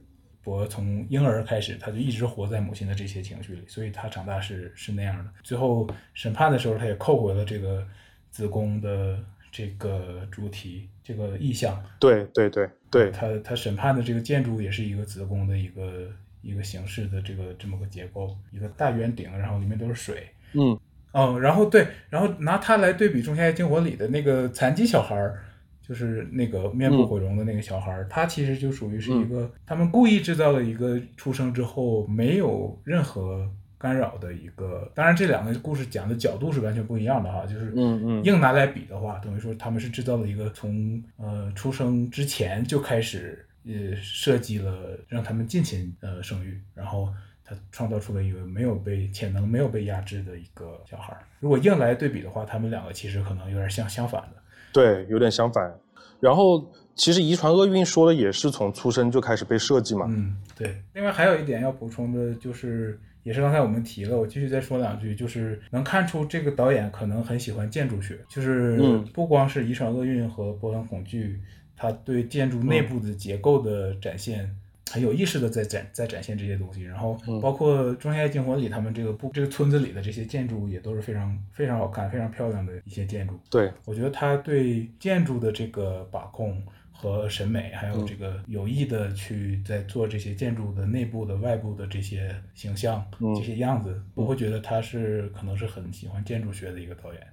[0.42, 5.30] 博从婴儿开始，他就一直活在母亲的这些情绪里，所以他长大是是那样的。
[5.42, 7.86] 最后审判的时候，他也扣回了这个
[8.30, 9.18] 子宫的
[9.50, 11.82] 这个主题，这个意象。
[11.98, 16.10] 对对对对，他他审判的这个建筑也是一个子宫的一个
[16.40, 20.28] 一个形式的这个这么个结构，一个大圆顶，然后里面都是水。
[20.54, 20.78] 嗯
[21.12, 25.44] 哦，然后对，然后拿它来对比《仲夏夜惊魂》里的那个残疾小孩儿，
[25.86, 34.90] 就是那个面部毁容的那个小孩儿，他其实就属于是一个、他们故意制造了一个出生之后没有任何干扰的一个。
[34.94, 47.12] 当然，这两个故事讲的角度是完全不一样的哈，就是嗯嗯硬拿来比的话，等于说他们是制造了一个从呃出生之前就开始呃设计了让他们尽情呃生育，然后
[47.44, 51.18] 他创造出了一个没有被潜能没有被压制的一个小孩儿。
[51.40, 54.41] 如果硬来对比的话，他们两个其实可能有点相相反的。
[54.72, 55.72] 对，有点相反。
[56.20, 60.06] 然后其实遗传厄运说的也是从出生就开始被设计嘛。
[60.08, 60.82] 嗯，对。
[60.94, 62.98] 另外还有一点要补充的就是。
[63.24, 71.40] 也是刚才我们提了，我继续再说两句，就是能看出这个导演可能很喜欢建筑学，就是嗯不光是《遗传厄运》和《波纹恐惧》，
[71.76, 74.52] 他对建筑内部的结构的展现。
[74.92, 83.40] 很有意识的在展在展现这些东西，然后包括《仲夏夜惊魂》里他们这个部这个村子里的这些建筑也都是非常非常好看、非常漂亮的一些建筑。
[83.50, 86.62] 对，我觉得他对建筑的这个把控
[86.92, 93.34] 和审美，还有这个有意的去在做这些建筑的内部的、外部的这些形象、嗯。
[93.34, 97.26] 这些样子，我会觉得他是可能是很喜欢建筑学的一个导演。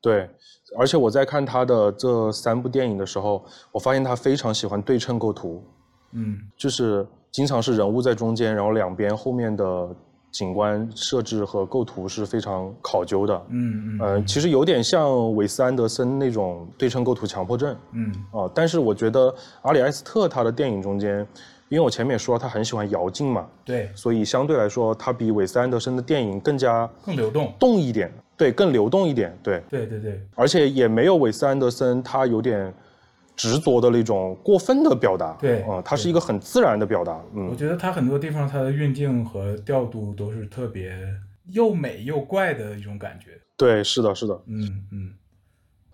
[0.00, 0.28] 对，
[0.76, 5.64] 而且我在看他的这三部电影的时候，我发现他非常喜欢对称构图，
[6.12, 6.38] 嗯。
[6.56, 9.88] 就是经常是人物在中间，然后两边后面的
[10.30, 13.42] 景观设置和构图是非常考究的。
[13.48, 18.12] 嗯嗯呃，其实有点像韦斯安德森那种对称构图强迫症嗯。
[18.32, 21.26] 啊、但是我觉得阿里埃斯特他的电影中间，
[21.68, 27.52] 因为我前面也说他很喜欢摇镜嘛，对，所以相对来说，他比韦斯安德森的电影更加更流动。
[27.58, 32.72] 动一点，对，更流动一点，对，对对对，而且也没有韦斯安德森他有点
[33.38, 40.92] 执着的那种过分的表达，对啊、它是一个很自然的表达，嗯我嗯，觉得它很多地方它的运镜和调度都是特别
[41.52, 43.40] 又美又怪的一种感觉。
[43.56, 44.34] 对，是的，是的。
[44.46, 45.10] 嗯嗯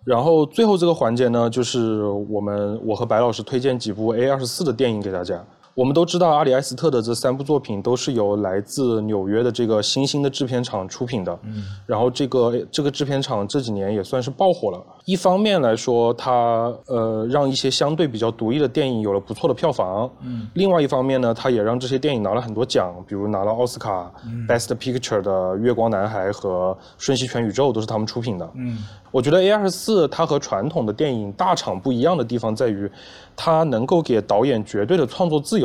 [0.03, 5.45] 然后最后这个环节呢，就是我们我和白老师推荐几部 A 二十四的电影给大家。
[5.75, 14.81] 我们都知道阿里埃斯特的这三部作品都是由来自纽约的这个新兴的制片厂出品的，嗯然后这个这个制片厂这几年也算是爆火了。
[15.03, 24.09] 一方面来说，它呃让一些相对比较独立的电影有了不错的票房，嗯另外一方面呢，它也让这些电影拿了很多奖，比如拿了奥斯卡、
[24.47, 28.49] Best Picture 的《月光男孩》和《瞬息全宇宙》都是他们出品的。
[28.55, 28.77] 嗯
[29.11, 32.89] 我觉得 A 二四它和传统的电影大厂不一样的地方在于，
[33.33, 35.64] 它能够给导演绝对的创作自由，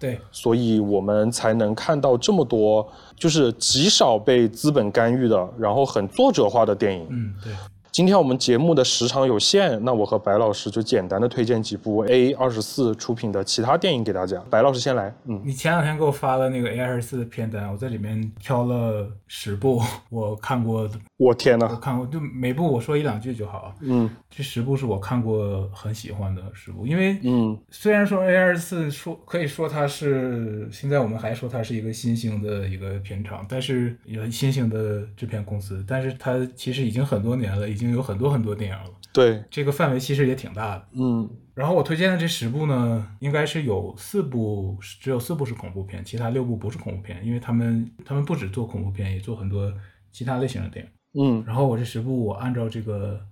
[0.00, 7.06] 对，所以我们才能看到这么多就是极少被资本干预的，然后很作者化的电影。
[7.10, 7.52] 嗯对，
[7.90, 14.40] 今天我们节目的时长有限，那我和白老师就简单的推荐几部 A 二十四出品的其他电影给大家。
[14.48, 23.74] 白老师先来，嗯，你前两天给我发了那个 A 二十四的片单，我在里面挑了十部我看过的，我我天呐，看过就每部我说一两句就好。
[23.80, 24.08] 嗯。
[24.30, 27.58] 这十部是我看过很喜欢的十部，因为嗯。
[27.70, 40.88] 虽然说 A 二十四说可以说它是现在我们还说它是一个新兴的一个片场，但是也新兴的制片公司，但是它其实已经很多年了，已经有很多很多电影了，对，这个范围其实也挺大的。
[40.92, 41.28] 嗯。
[41.54, 49.72] 然后我推荐的这十部呢，应该是有四部，只有四部是恐怖片，其他六部不是恐怖片，因为他们他们不只做恐怖片，也做很多
[50.12, 50.90] 其他类型的电影。
[51.14, 51.42] 嗯。
[51.46, 53.24] 然后我这十部我按照这个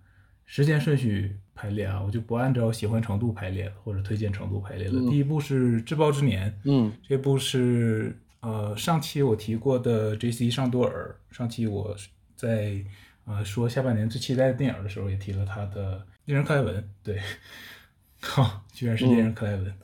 [0.44, 4.94] 时间顺序排列啊，我就不按照喜欢程度排列，或者推荐程度排列了。
[4.96, 5.10] 嗯。
[5.10, 10.50] 第一部是《至暴之年》，嗯这部是呃上期我提过的 J.C.
[10.50, 11.96] 尚多尔，上期我
[12.36, 12.84] 在
[13.24, 17.20] 呃说下半年最期待的电影的时候也提了他的《猎人克莱文》，对，
[18.20, 19.74] 靠，居然是猎人克莱文，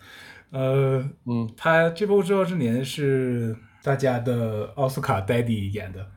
[0.50, 1.50] 呃，嗯。
[1.56, 6.08] 他这部《至暴之年》是大家的奥斯卡 Daddy 演的，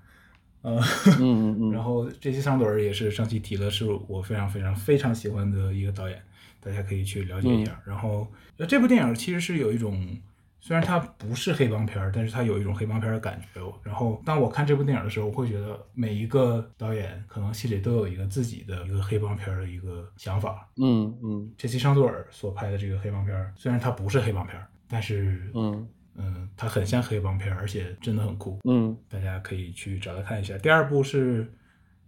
[0.66, 0.82] 呃。
[1.20, 6.22] 嗯嗯嗯 然后这期桑德尔也是上期提了，是我非常非常非常喜欢的一个导演，
[6.60, 7.80] 大家可以去了解一下。
[7.86, 8.28] 然后
[8.58, 10.18] 呃这部电影其实是有一种，
[10.62, 13.62] 虽然它不是黑帮片儿，但是它有一种黑帮片儿的感觉。
[13.84, 20.68] 然后当我看这部电影的时候，我会觉得每一个导演可能心里都有一个自己的一个黑帮片儿的一个想法。
[20.78, 25.88] 嗯嗯这期桑多尔所拍的这个黑帮片儿，虽然它不是黑帮片儿，但是嗯
[26.18, 28.60] 嗯，它很像黑帮片儿，而且真的很酷。
[28.64, 30.58] 嗯大家可以去找来看一下。
[30.58, 31.44] 第二部是《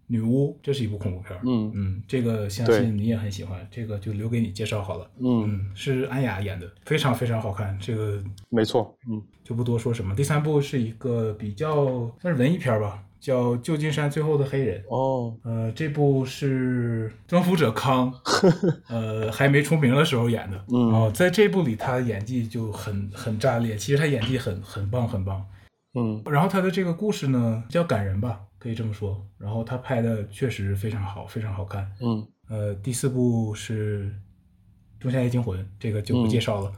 [0.07, 1.41] 女巫》，这是一部恐怖片儿。
[1.45, 5.11] 嗯嗯，这个相信你也很喜欢，这个就留给你介绍好了。
[5.19, 10.15] 嗯，嗯，是安雅演的，非常非常好看，这个没错，嗯就不多说什么。
[10.15, 14.83] 第三部是一个比较算是文艺片儿吧，叫《旧金山最后的黑人》。
[14.95, 18.13] 哦呃，这部是征服者康，
[18.87, 20.65] 呃，还没出名的时候演的。
[20.73, 25.45] 嗯然后在这部里，他演技就很很炸裂，其实他演技很很棒很棒。
[25.95, 29.25] 嗯然后他的这个故事呢，比较感人吧，可以这么说。
[29.37, 31.91] 然后他拍的确实非常好，非常好看。
[32.01, 34.05] 嗯呃，第四部是
[35.01, 36.71] 《仲夏夜惊魂》，这个就不介绍了。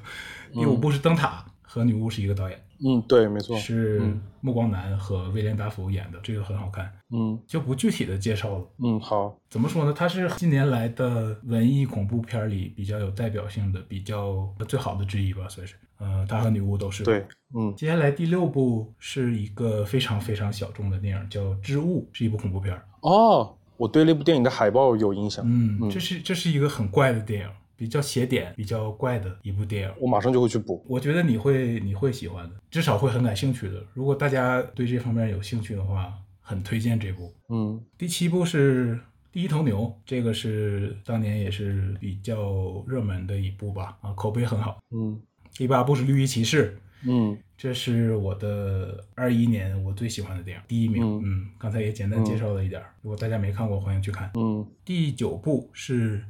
[0.52, 4.02] 第五部是《灯塔》，和女巫是一个导演，嗯，对，没错，是
[4.40, 8.64] 暮光男和威廉达福演的，这个很好看，嗯就不具体的介绍了。
[8.84, 9.92] 嗯好，怎么说呢？
[9.92, 15.74] 它是近年来的文艺恐怖片里比较有代表性的、比较最好的之一吧，算是。
[15.98, 17.02] 呃，它和女巫都是。
[17.04, 17.24] 对，
[17.54, 22.84] 嗯接下来第六部是一个非常非常小众的电影，叫《织物》，是一部恐怖片儿。
[23.00, 29.94] 哦，我对那部电影的海报有印象，嗯，嗯这是这是一个很怪的电影，比较写点、比较怪的一部电影。
[30.00, 30.84] 我马上就会去补。
[30.88, 33.84] 我觉得你会你会喜欢的，至少会很感兴趣的。
[33.94, 37.32] 如果大家对这方面有兴趣的话，很推荐这部。
[37.48, 38.94] 嗯第七部是
[39.32, 44.78] 《第一头牛》，这个是当年也是比较热门的一部吧，啊，口碑很好。
[44.90, 45.20] 嗯
[45.56, 46.78] 第八部是《绿衣骑士》，
[47.10, 51.02] 嗯这是我的二一年我最喜欢的电影，第一名。
[51.02, 54.30] 嗯嗯，刚才也简单介绍了一点儿，如果大家没看过，欢迎去看。
[54.34, 56.22] 嗯第九部是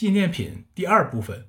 [0.00, 1.44] 纪念品第二部分，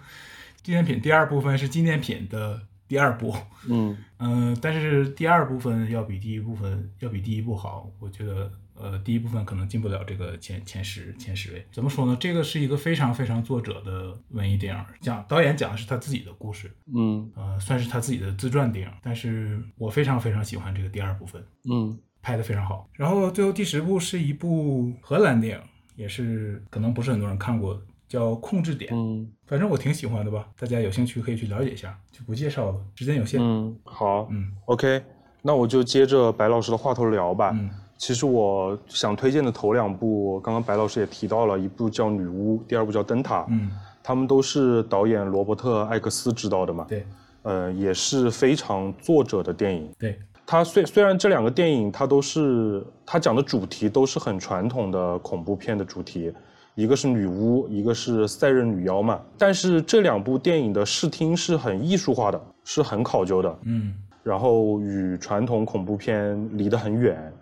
[0.62, 3.34] 纪念品第二部分是纪念品的第二部。
[3.66, 11.66] 嗯嗯、但是第二部分要比第一部分要比第一部好，我觉得呃第一部分可能进不了这个前前十前十位。
[11.72, 12.14] 怎么说呢？
[12.20, 18.94] 这个是一个非常非常作者的文艺电影，讲导演讲的是他自己的故事，嗯呃，算是他自己的自传电影。
[19.02, 22.86] 但是我非常非常喜欢这个第二部分，嗯拍的非常好。
[22.92, 25.64] 然后最后第十部是一部荷兰电影，
[25.96, 28.92] 也是可能不是很多人看过的，叫《控制点》。
[28.96, 33.40] 嗯反正我挺喜欢的吧，大家有兴趣可以去了解一下，就不介绍了，时间有限。
[33.42, 35.02] 嗯，好嗯，OK，
[35.42, 37.50] 那我就接着白老师的话头聊吧。
[37.54, 43.42] 嗯其实我想推荐的头两部，刚刚白老师也提到了，一部叫《女巫》，第二部叫《灯塔》。
[43.48, 43.70] 嗯，
[44.02, 46.84] 他们都是导演罗伯特·艾克斯执导的嘛。
[46.88, 47.06] 对
[47.42, 49.88] 呃，也是非常作者的电影。
[49.96, 56.32] 对，它虽虽然这两个电影它都是它讲的主题都是很传统的恐怖片的主题，
[56.74, 59.20] 一个是女巫，一个是赛壬女妖嘛。
[59.38, 67.32] 但是这两部电影的视听是很艺术化的，是很考究的，嗯然后与传统恐怖片离得很远，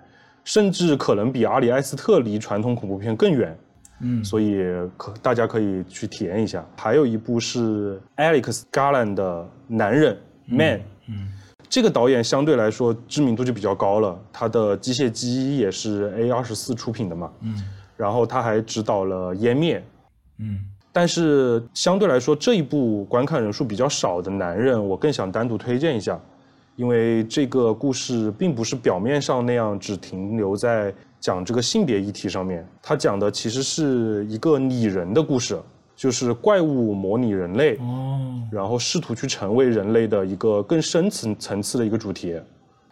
[0.45, 3.57] 甚至可能比阿里埃斯特离传统恐怖片更远。
[4.05, 4.57] 嗯所以
[4.97, 6.67] 可大家可以去体验一下。
[6.77, 10.15] 还有一部是 Alex Garland 的《男人》
[10.57, 11.33] Man，、嗯
[11.69, 17.55] 这个导演相对来说知名度就比较高了，他的《机械姬》也是 A 二十四出品的嘛，嗯
[18.03, 19.79] 然后他还执导了《湮灭》。
[20.39, 20.59] 嗯
[20.95, 26.21] 但是相对来说，这一部观看人数比较少的男人，我更想单独推荐一下，
[26.77, 35.59] 因为这个故事并不是表面上那样只停留在讲这个性别议题上面，它讲的其实是一个拟人的故事，
[35.97, 42.39] 就是怪物模拟人类，哦，然后试图去成为人类的一个更深层层次的一个主题。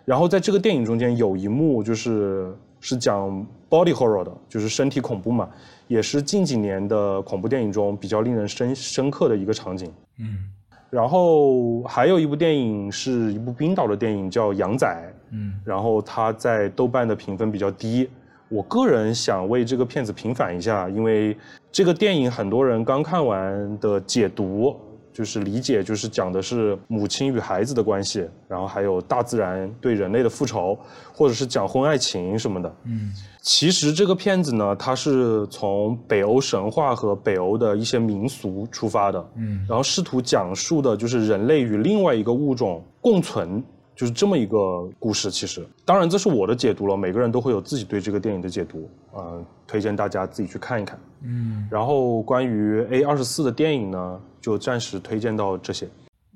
[0.07, 2.51] 然后在这个电影中间有一幕就是
[2.81, 5.49] 是讲 body horror 的，就是身体恐怖嘛，
[5.87, 9.91] 也是近几年的恐怖电影中比较令人深深刻的一个场景。
[10.19, 10.51] 嗯
[10.91, 14.89] 然后还有一部电影是一部冰岛的电影，叫《羊仔》，
[15.31, 18.11] 嗯然后它在豆瓣的评分比较低。
[18.49, 21.37] 我个人想为这个片子平反一下，因为
[21.71, 24.77] 这个电影很多人刚看完的解读
[25.13, 30.79] 就是理解，就是讲的是母亲与孩子的关系，然后还有大自然对人类的复仇，
[31.13, 32.75] 或者是讲婚爱情什么的。
[32.85, 33.13] 嗯
[33.43, 43.65] 其实这个片子呢，它是从北欧神话和北欧的一些民俗出发的，嗯然后试图讲述的就是人类与另外一个物种共存，
[43.97, 45.31] 就是这么一个故事。
[45.31, 50.99] 其实，当然这是我的解读了，每个人都会有自己对这个电影的解读，嗯、推荐大家自己去看一看。
[51.23, 55.89] 嗯然后关于 A 二十四的电影呢，就暂时推荐到这些。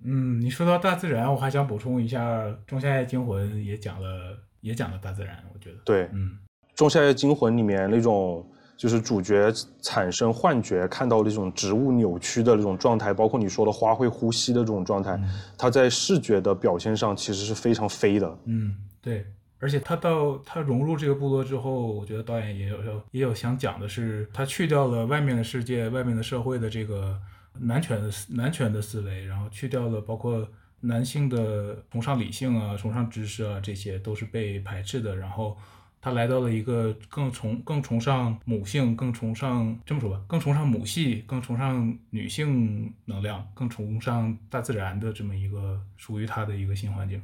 [0.05, 6.31] 嗯，你说到大自然，我还想补充一下，《仲夏夜惊魂》也讲了，也讲了大自然，我觉得，对，嗯
[6.77, 9.51] 《仲夏夜惊魂》里面那种就是主角
[9.83, 15.19] 产生幻觉，看到那种植物扭曲的那种状态，包括你说的花会呼吸的这种状态，
[15.57, 18.39] 它在视觉的表现上其实是非常飞的。
[18.45, 19.25] 嗯，对。
[19.61, 22.77] 而且他到他融入这个部落之后，我觉得导演也有
[23.13, 27.19] 也有想讲的是，他去掉了外面的世界、外面的社会的这个
[27.59, 30.47] 男权的男权的思维，然后去掉了包括
[30.81, 35.17] 男性的崇尚理性啊、崇尚知识啊，这些都是被排斥的。
[35.17, 35.57] 然后
[36.01, 47.23] 他来到了一个更崇更崇尚母性、更崇尚这么说吧，更崇尚母系、更崇尚女性能量、更崇尚大自然的这么一个属于他的一个新环境。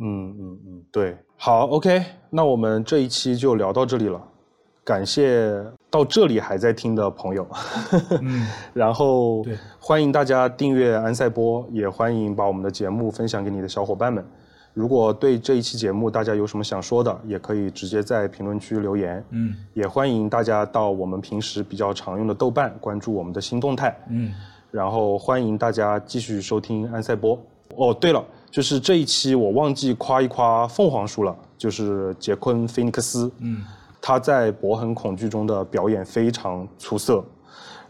[0.00, 4.28] 嗯嗯嗯，对，好，OK，那我们这一期就聊到这里了，
[4.88, 7.46] 感谢到这里还在听的朋友，
[8.22, 9.44] 嗯， 然后
[9.78, 14.24] 欢迎大家订阅安赛波，也欢迎把我们的节目分享给你的小伙伴们。
[14.72, 19.22] 如果对这一期节目大家有什么想说的，也可以直接在评论区留言。
[19.28, 23.94] 嗯也欢迎大家到我们平时比较常用的豆瓣关注我们的新动态。
[24.08, 24.32] 嗯
[24.70, 27.38] 然后欢迎大家继续收听安赛波。
[27.76, 33.62] 哦，对了，就是这一期我忘记夸一夸凤凰叔了，就是杰昆·菲尼克斯，嗯
[34.00, 37.24] 他在《博很恐惧》中的表演非常出色，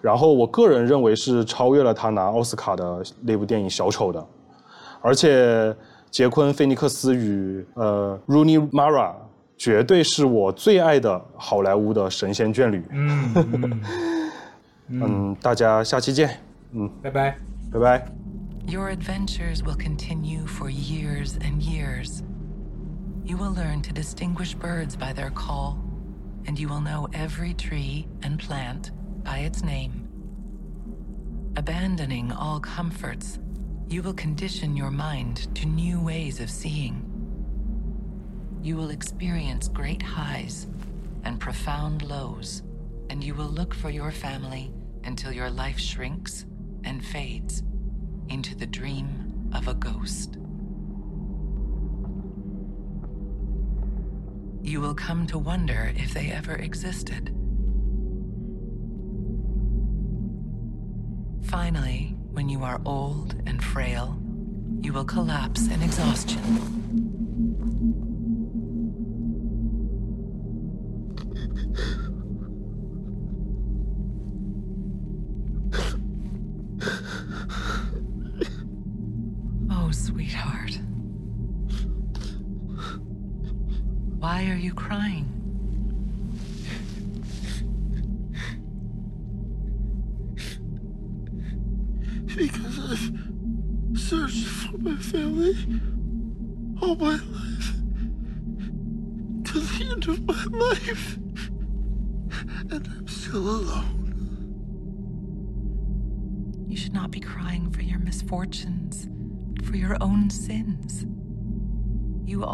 [0.00, 4.26] 然后我个人认为是超越了他拿奥斯卡的那部电影《小丑》的，
[5.00, 5.74] 而且
[6.10, 9.12] 杰昆·菲尼克斯与呃 Rooney Mara
[9.56, 12.84] 绝对是我最爱的好莱坞的神仙眷侣。
[12.90, 13.82] 嗯嗯，
[14.88, 16.40] 嗯，大家下期见，
[16.72, 17.36] 嗯，拜拜。
[17.70, 18.06] 拜拜。
[18.66, 22.22] Your adventures will continue for years and years.
[23.24, 25.76] You will learn to distinguish birds by their call,
[26.48, 28.90] and you will know every tree and plant
[29.22, 30.08] by its name.
[31.58, 33.38] Abandoning all comforts,
[33.86, 37.04] you will condition your mind to new ways of seeing.
[38.62, 40.66] You will experience great highs
[41.24, 42.62] and profound lows,
[43.10, 44.72] and you will look for your family
[45.04, 46.46] until your life shrinks
[46.82, 47.62] and fades
[48.30, 50.38] into the dream of a ghost.
[54.68, 57.34] You will come to wonder if they ever existed.
[61.46, 64.20] Finally, when you are old and frail,
[64.82, 66.97] you will collapse in exhaustion.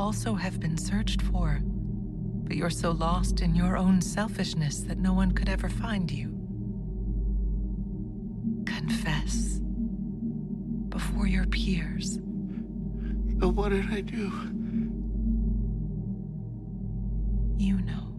[0.05, 5.15] Also have been searched for, but you're so lost in your own selfishness that no
[5.15, 6.29] one could ever find you.
[8.67, 9.61] Confess
[10.91, 12.19] before your peers.
[12.19, 14.31] But what did I do?
[17.57, 18.14] You know.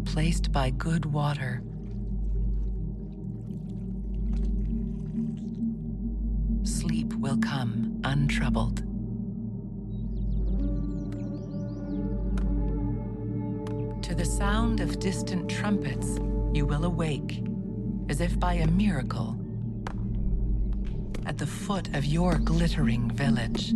[0.00, 1.62] Replaced by good water.
[6.62, 8.78] Sleep will come untroubled.
[14.02, 16.18] To the sound of distant trumpets,
[16.54, 17.44] you will awake,
[18.08, 19.38] as if by a miracle,
[21.26, 23.74] at the foot of your glittering village.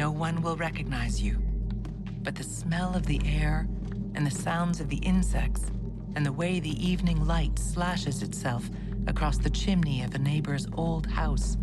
[0.00, 1.36] No one will recognize you,
[2.22, 3.68] but the smell of the air
[4.14, 5.70] and the sounds of the insects
[6.16, 8.70] and the way the evening light slashes itself
[9.06, 11.58] across the chimney of a neighbor's old house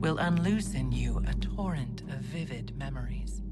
[0.00, 3.45] will unloose in you a torrent of vivid memories.